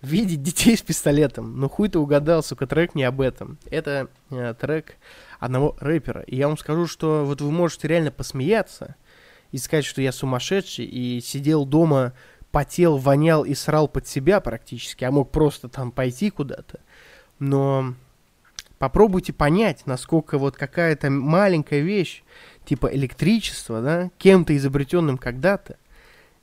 Видеть 0.00 0.42
детей 0.42 0.76
с 0.76 0.82
пистолетом. 0.82 1.58
Ну 1.58 1.68
хуй 1.68 1.88
ты 1.88 1.98
угадал, 1.98 2.42
сука, 2.42 2.66
трек 2.66 2.94
не 2.94 3.04
об 3.04 3.20
этом. 3.20 3.58
Это 3.70 4.08
э, 4.30 4.54
трек 4.58 4.96
одного 5.40 5.76
рэпера. 5.80 6.22
И 6.22 6.36
я 6.36 6.48
вам 6.48 6.56
скажу, 6.56 6.86
что 6.86 7.24
вот 7.24 7.40
вы 7.40 7.50
можете 7.50 7.88
реально 7.88 8.10
посмеяться 8.10 8.96
и 9.50 9.58
сказать, 9.58 9.84
что 9.84 10.00
я 10.00 10.12
сумасшедший 10.12 10.84
и 10.84 11.20
сидел 11.20 11.64
дома, 11.64 12.12
потел, 12.50 12.98
вонял 12.98 13.44
и 13.44 13.54
срал 13.54 13.88
под 13.88 14.06
себя 14.06 14.40
практически, 14.40 15.04
а 15.04 15.10
мог 15.10 15.32
просто 15.32 15.68
там 15.68 15.90
пойти 15.90 16.30
куда-то. 16.30 16.80
Но 17.40 17.94
попробуйте 18.78 19.32
понять, 19.32 19.86
насколько 19.86 20.38
вот 20.38 20.56
какая-то 20.56 21.10
маленькая 21.10 21.80
вещь, 21.80 22.22
типа 22.64 22.86
электричество, 22.92 23.82
да, 23.82 24.10
кем-то 24.18 24.56
изобретенным 24.56 25.18
когда-то, 25.18 25.78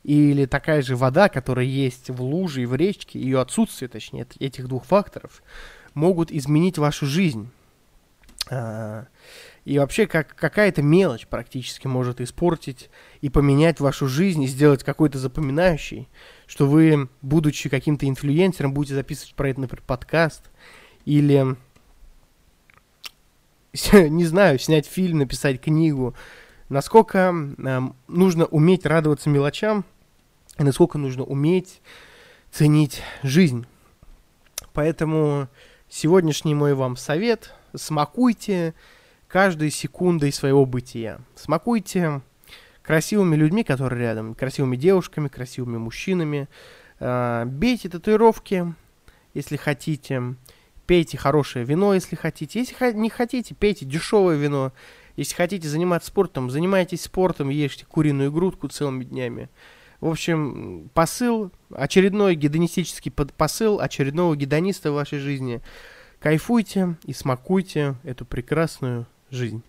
или 0.04 0.46
такая 0.46 0.82
же 0.82 0.96
вода, 0.96 1.30
которая 1.30 1.66
есть 1.66 2.10
в 2.10 2.22
луже 2.22 2.64
и 2.64 2.66
в 2.66 2.76
речке, 2.76 3.20
ее 3.20 3.40
отсутствие, 3.40 3.90
точнее, 3.90 4.26
этих 4.40 4.68
двух 4.68 4.86
факторов, 4.86 5.44
могут 5.94 6.32
изменить 6.32 6.78
вашу 6.78 7.06
жизнь. 7.06 7.50
А, 8.50 9.06
и 9.64 9.78
вообще 9.78 10.08
как, 10.08 10.36
какая-то 10.36 10.82
мелочь 10.82 11.28
практически 11.28 11.86
может 11.86 12.20
испортить 12.20 12.90
и 13.22 13.30
поменять 13.30 13.80
вашу 13.80 14.08
жизнь, 14.08 14.42
и 14.44 14.48
сделать 14.48 14.84
какой-то 14.84 15.20
запоминающий, 15.20 16.10
что 16.48 16.66
вы, 16.66 17.10
будучи 17.22 17.70
каким-то 17.70 18.08
инфлюенсером, 18.08 18.74
будете 18.74 18.96
записывать 18.96 19.36
про 19.36 19.50
это, 19.50 19.62
например, 19.62 19.84
подкаст, 19.86 20.50
или, 21.06 21.56
не 23.94 24.26
знаю, 24.26 24.58
снять 24.58 24.88
фильм, 24.88 25.20
написать 25.20 25.62
книгу. 25.62 26.16
Насколько 26.70 27.34
э, 27.58 27.80
нужно 28.08 28.46
уметь 28.46 28.86
радоваться 28.86 29.30
мелочам, 29.30 29.86
и 30.62 30.64
насколько 30.64 31.00
нужно 31.00 31.24
уметь 31.24 31.82
ценить 32.52 33.02
жизнь. 33.24 33.66
Поэтому 34.74 35.48
сегодняшний 35.90 36.54
мой 36.54 36.76
вам 36.76 36.96
совет– 36.96 37.54
смакуйте 37.76 38.76
каждой 39.28 39.72
секундой 39.72 40.32
своего 40.32 40.66
бытия. 40.66 41.20
Смакуйте 41.36 42.22
красивыми 42.84 43.36
людьми, 43.36 43.64
которые 43.64 44.02
рядом, 44.02 44.36
красивыми 44.36 44.76
девушками, 44.76 45.30
красивыми 45.30 45.78
мужчинами. 45.78 46.48
Э, 47.00 47.46
бейте 47.46 47.90
татуировки, 47.90 48.74
если 49.34 49.56
хотите. 49.58 50.36
Пейте 50.86 51.18
хорошее 51.18 51.66
вино, 51.66 51.96
если 51.96 52.16
хотите. 52.16 52.60
Если 52.60 52.94
не 52.94 53.10
хотите, 53.10 53.56
пейте 53.56 53.86
дешевое 53.86 54.36
вино. 54.36 54.74
Если 55.16 55.34
хотите 55.34 55.68
заниматься 55.68 56.10
спортом, 56.10 56.52
занимайтесь 56.52 57.02
спортом, 57.02 57.50
ешьте 57.50 57.86
куриную 57.86 58.32
грудку 58.32 58.68
целыми 58.68 59.04
днями. 59.04 59.50
В 60.02 60.08
общем, 60.08 60.90
посыл, 60.96 61.52
очередной 61.70 62.36
гедонистический 62.36 63.12
посыл 63.12 63.80
очередного 63.80 64.36
гедониста 64.36 64.92
в 64.92 64.96
вашей 64.96 65.20
жизни. 65.20 65.62
Кайфуйте 66.20 66.98
и 67.06 67.14
смакуйте 67.14 67.96
эту 68.04 68.26
прекрасную 68.26 69.06
жизнь. 69.30 69.62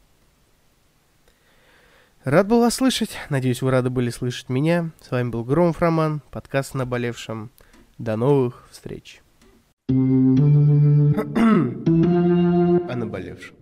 Рад 2.24 2.48
был 2.48 2.60
вас 2.60 2.76
слышать. 2.76 3.10
Надеюсь, 3.28 3.60
вы 3.60 3.70
рады 3.70 3.90
были 3.90 4.08
слышать 4.08 4.48
меня. 4.48 4.90
С 5.02 5.10
вами 5.10 5.28
был 5.28 5.44
Громов 5.44 5.80
Роман, 5.80 6.22
подкаст 6.30 6.74
«Наболевшем». 6.74 7.50
До 7.98 8.16
новых 8.16 8.66
встреч. 8.70 9.20
О 9.90 9.92
наболевшем. 12.96 13.61